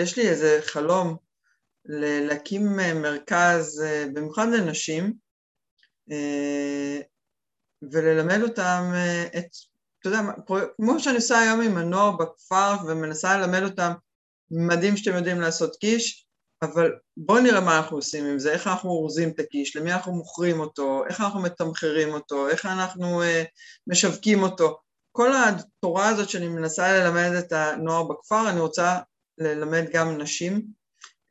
יש 0.01 0.17
לי 0.17 0.29
איזה 0.29 0.59
חלום 0.61 1.17
להקים 1.85 2.75
מרכז, 3.01 3.83
במיוחד 4.13 4.47
לנשים, 4.47 5.13
וללמד 7.91 8.41
אותם 8.41 8.91
את, 9.37 9.45
אתה 9.99 10.09
יודע, 10.09 10.19
כמו 10.75 10.99
שאני 10.99 11.15
עושה 11.15 11.39
היום 11.39 11.61
עם 11.61 11.77
הנוער 11.77 12.11
בכפר 12.11 12.75
ומנסה 12.87 13.37
ללמד 13.37 13.63
אותם, 13.63 13.91
מדהים 14.51 14.97
שאתם 14.97 15.17
יודעים 15.17 15.41
לעשות 15.41 15.75
קיש, 15.75 16.29
אבל 16.61 16.91
בואו 17.17 17.39
נראה 17.39 17.61
מה 17.61 17.77
אנחנו 17.77 17.97
עושים 17.97 18.25
עם 18.25 18.39
זה, 18.39 18.51
איך 18.51 18.67
אנחנו 18.67 18.89
אורזים 18.89 19.29
את 19.29 19.39
הקיש, 19.39 19.75
למי 19.75 19.93
אנחנו 19.93 20.13
מוכרים 20.13 20.59
אותו, 20.59 21.05
איך 21.05 21.21
אנחנו 21.21 21.41
מתמחרים 21.41 22.13
אותו, 22.13 22.49
איך 22.49 22.65
אנחנו 22.65 23.21
uh, 23.21 23.25
משווקים 23.87 24.43
אותו. 24.43 24.79
כל 25.11 25.31
התורה 25.33 26.09
הזאת 26.09 26.29
שאני 26.29 26.47
מנסה 26.47 26.99
ללמד 26.99 27.31
את 27.39 27.51
הנוער 27.51 28.03
בכפר, 28.03 28.49
אני 28.49 28.59
רוצה 28.59 28.99
ללמד 29.37 29.85
גם 29.93 30.21
נשים. 30.21 30.67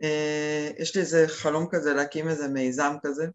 Uh, 0.02 0.82
יש 0.82 0.94
לי 0.94 1.00
איזה 1.00 1.24
חלום 1.28 1.66
כזה 1.70 1.94
להקים 1.94 2.28
איזה 2.28 2.48
מיזם 2.48 2.94
כזה, 3.02 3.26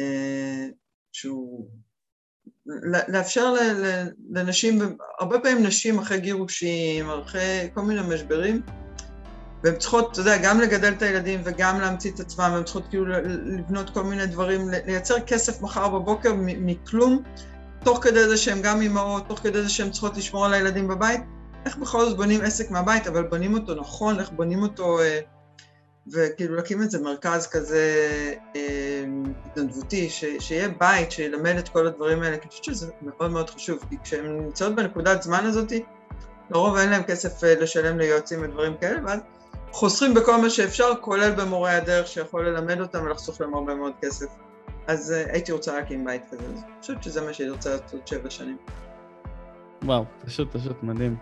uh, 0.00 0.72
שהוא 1.12 1.70
לאפשר 3.08 3.54
לנשים, 4.30 4.96
הרבה 5.20 5.38
פעמים 5.38 5.66
נשים 5.66 5.98
אחרי 5.98 6.20
גירושים, 6.20 7.10
אחרי 7.10 7.68
כל 7.74 7.82
מיני 7.82 8.00
משברים, 8.14 8.62
והן 9.64 9.76
צריכות, 9.76 10.12
אתה 10.12 10.20
יודע, 10.20 10.36
גם 10.36 10.60
לגדל 10.60 10.92
את 10.92 11.02
הילדים 11.02 11.40
וגם 11.44 11.80
להמציא 11.80 12.10
את 12.14 12.20
עצמם, 12.20 12.50
והן 12.54 12.64
צריכות 12.64 12.88
כאילו 12.88 13.04
לבנות 13.44 13.90
כל 13.90 14.02
מיני 14.02 14.26
דברים, 14.26 14.68
לייצר 14.86 15.20
כסף 15.20 15.62
מחר 15.62 15.88
בבוקר 15.88 16.32
מכלום, 16.36 17.22
תוך 17.84 17.98
כדי 18.02 18.28
זה 18.28 18.36
שהן 18.36 18.62
גם 18.62 18.80
אימהות, 18.80 19.28
תוך 19.28 19.38
כדי 19.38 19.62
זה 19.62 19.68
שהן 19.68 19.90
צריכות 19.90 20.16
לשמור 20.16 20.46
על 20.46 20.54
הילדים 20.54 20.88
בבית. 20.88 21.20
איך 21.66 21.76
בכל 21.76 22.04
זאת 22.04 22.16
בונים 22.16 22.40
עסק 22.40 22.70
מהבית, 22.70 23.06
אבל 23.06 23.22
בונים 23.22 23.54
אותו 23.54 23.74
נכון, 23.74 24.20
איך 24.20 24.30
בונים 24.30 24.62
אותו... 24.62 25.00
אה, 25.00 25.20
וכאילו 26.12 26.56
להקים 26.56 26.82
איזה 26.82 27.02
מרכז 27.02 27.46
כזה 27.46 27.84
אה, 28.56 29.04
התנדבותי, 29.46 30.10
ש, 30.10 30.24
שיהיה 30.38 30.68
בית 30.68 31.10
שילמד 31.10 31.56
את 31.58 31.68
כל 31.68 31.86
הדברים 31.86 32.22
האלה, 32.22 32.36
כי 32.36 32.42
אני 32.42 32.50
חושבת 32.50 32.64
שזה 32.64 32.92
מאוד 33.02 33.30
מאוד 33.30 33.50
חשוב, 33.50 33.78
כי 33.90 33.96
כשהן 34.02 34.38
נמצאות 34.38 34.74
בנקודת 34.74 35.22
זמן 35.22 35.44
הזאת, 35.44 35.72
לרוב 36.50 36.76
אין 36.76 36.90
להם 36.90 37.02
כסף 37.02 37.44
אה, 37.44 37.54
לשלם 37.54 37.98
ליועצים 37.98 38.42
ודברים 38.42 38.76
כאלה, 38.80 39.00
ואז 39.06 39.20
חוסכים 39.72 40.14
בכל 40.14 40.36
מה 40.36 40.50
שאפשר, 40.50 40.92
כולל 41.00 41.30
במורי 41.30 41.70
הדרך 41.70 42.06
שיכול 42.06 42.48
ללמד 42.48 42.80
אותם 42.80 43.02
ולחסוך 43.04 43.40
להם 43.40 43.54
הרבה 43.54 43.74
מאוד 43.74 43.92
כסף. 44.02 44.26
אז 44.86 45.10
uh, 45.10 45.32
הייתי 45.32 45.52
רוצה 45.52 45.74
להקים 45.74 46.04
בית 46.04 46.22
כזה, 46.30 46.44
אז 46.44 46.62
אני 46.64 46.80
חושבת 46.80 47.02
שזה 47.02 47.20
מה 47.20 47.32
שהייתי 47.32 47.52
רוצה 47.52 47.70
לעשות 47.70 48.08
שבע 48.08 48.30
שנים. 48.30 48.56
וואו, 49.84 50.04
פשוט 50.24 50.56
פשוט 50.56 50.82
מדהים. 50.82 51.16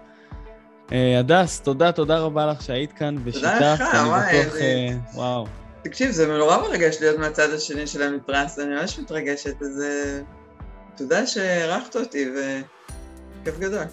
אה, 0.92 1.18
הדס, 1.18 1.60
תודה, 1.60 1.92
תודה 1.92 2.18
רבה 2.18 2.46
לך 2.46 2.62
שהיית 2.62 2.92
כאן 2.92 3.16
ושיתפת. 3.24 3.52
תודה 3.52 3.74
לך, 3.74 3.80
וואי, 4.06 4.40
אה, 4.60 4.88
וואו. 5.14 5.46
תקשיב, 5.82 6.10
זה 6.10 6.26
נורא 6.38 6.58
מרגש 6.58 6.96
להיות 7.00 7.18
מהצד 7.18 7.52
השני 7.52 7.86
של 7.86 8.02
המתרס, 8.02 8.58
אני 8.58 8.74
ממש 8.74 8.98
מתרגשת, 8.98 9.62
אז 9.62 9.82
אה, 9.82 10.20
תודה 10.96 11.26
שהערכת 11.26 11.96
אותי, 11.96 12.30
וכיף 12.30 13.58
גדול. 13.58 13.84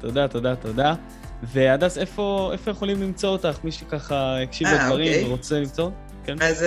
תודה, 0.00 0.28
תודה, 0.28 0.56
תודה. 0.56 0.94
והדס, 1.42 1.98
איפה, 1.98 2.50
איפה 2.52 2.70
יכולים 2.70 3.02
למצוא 3.02 3.28
אותך? 3.28 3.58
מי 3.64 3.72
שככה 3.72 4.42
הקשיב 4.42 4.68
לדברים 4.68 5.12
אוקיי. 5.12 5.24
ורוצה 5.24 5.54
למצוא? 5.54 5.90
כן. 6.24 6.36
אז 6.42 6.64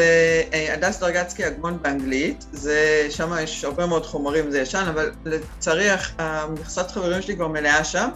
הדס 0.74 1.00
דרגצקי 1.00 1.48
אגמון 1.48 1.78
באנגלית, 1.82 2.46
זה, 2.52 3.08
שם 3.10 3.34
יש 3.44 3.64
הרבה 3.64 3.86
מאוד 3.86 4.06
חומרים, 4.06 4.52
זה 4.52 4.60
ישן, 4.60 4.86
אבל 4.90 5.12
לצערי 5.26 5.88
המכסת 6.18 6.92
חברים 6.92 7.22
שלי 7.22 7.36
כבר 7.36 7.48
מלאה 7.48 7.84
שם. 7.84 8.10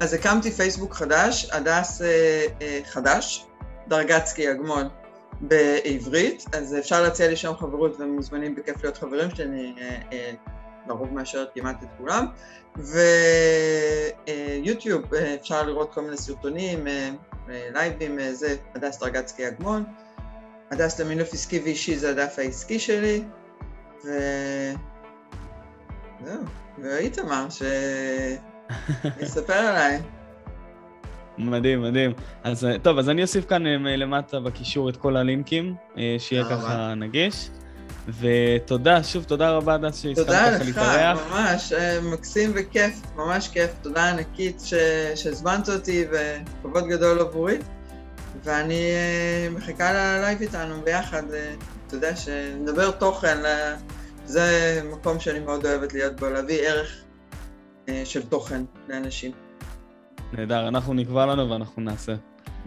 אז 0.00 0.12
הקמתי 0.12 0.50
פייסבוק 0.50 0.94
חדש, 0.94 1.50
הדס 1.52 2.02
אה, 2.02 2.46
אה, 2.62 2.80
חדש, 2.84 3.46
דרגצקי 3.88 4.50
אגמון 4.50 4.88
בעברית, 5.40 6.44
אז 6.52 6.76
אפשר 6.78 7.02
להציע 7.02 7.28
לי 7.28 7.36
שם 7.36 7.52
חברות 7.56 8.00
והם 8.00 8.14
מוזמנים 8.14 8.54
בכיף 8.54 8.82
להיות 8.82 8.96
חברים 8.96 9.30
שלי, 9.30 9.44
אני 9.44 9.74
אה, 9.80 9.98
אה, 10.12 10.32
לרוב 10.88 11.14
מאשרת 11.14 11.48
כמעט 11.54 11.82
את 11.82 11.88
כולם, 11.98 12.26
ויוטיוב, 14.26 15.14
אה, 15.14 15.34
אפשר 15.34 15.62
לראות 15.62 15.94
כל 15.94 16.00
מיני 16.00 16.16
סרטונים, 16.16 16.88
אה, 16.88 17.10
אה, 17.50 17.68
לייבים, 17.72 18.20
אה, 18.20 18.34
זה 18.34 18.56
הדס 18.74 18.98
דרגצקי 18.98 19.48
אגמון, 19.48 19.84
הדס 20.70 21.00
למינוף 21.00 21.32
עסקי 21.32 21.58
ואישי 21.58 21.96
זה 21.96 22.10
הדף 22.10 22.38
העסקי 22.38 22.78
שלי, 22.78 23.22
ו... 24.04 24.10
זהו, 26.24 26.42
ואיתמר, 26.78 27.46
ש... 27.50 27.62
יספר 29.22 29.52
עליי. 29.52 30.00
מדהים, 31.38 31.82
מדהים. 31.82 32.12
אז 32.44 32.64
אה, 32.64 32.78
טוב, 32.78 32.98
אז 32.98 33.08
אני 33.08 33.22
אוסיף 33.22 33.44
כאן 33.48 33.66
אה, 33.66 33.96
למטה 33.96 34.40
בקישור 34.40 34.88
את 34.88 34.96
כל 34.96 35.16
הלינקים, 35.16 35.74
אה, 35.98 36.16
שיהיה 36.18 36.44
ככה 36.44 36.94
נגיש. 36.96 37.50
ותודה, 38.20 39.02
שוב, 39.02 39.24
תודה 39.24 39.50
רבה, 39.50 39.74
הדס, 39.74 40.02
שהסכמת 40.02 40.26
ככה 40.26 40.64
להתארח. 40.64 40.74
תודה 40.74 41.12
לך, 41.12 41.20
ממש, 41.30 41.72
מקסים 42.02 42.52
וכיף, 42.54 43.02
ממש 43.16 43.48
כיף. 43.48 43.70
תודה 43.82 44.10
ענקית 44.10 44.62
שהזמנת 45.14 45.68
אותי, 45.68 46.04
וכבוד 46.10 46.88
גדול 46.88 47.18
עבורי. 47.20 47.58
ואני 48.44 48.90
מחכה 49.50 49.92
ללייב 49.92 50.40
איתנו 50.40 50.82
ביחד, 50.84 51.22
אתה 51.86 51.96
יודע, 51.96 52.16
שנדבר 52.16 52.90
תוכן, 52.90 53.38
זה 54.26 54.80
מקום 54.92 55.20
שאני 55.20 55.38
מאוד 55.38 55.66
אוהבת 55.66 55.92
להיות 55.92 56.20
בו, 56.20 56.26
להביא 56.26 56.68
ערך 56.68 57.05
של 58.04 58.22
תוכן 58.28 58.62
לאנשים. 58.88 59.32
נהדר, 60.32 60.68
אנחנו 60.68 60.94
נקבע 60.94 61.26
לנו 61.26 61.50
ואנחנו 61.50 61.82
נעשה. 61.82 62.14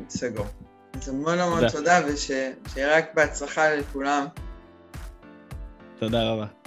סגור. 0.09 0.45
אז 0.93 1.09
המון 1.09 1.39
המון 1.39 1.69
תודה, 1.69 1.99
ושיהיה 2.07 2.97
רק 2.97 3.05
בהצלחה 3.15 3.75
לכולם. 3.75 4.25
תודה 5.99 6.31
רבה. 6.31 6.58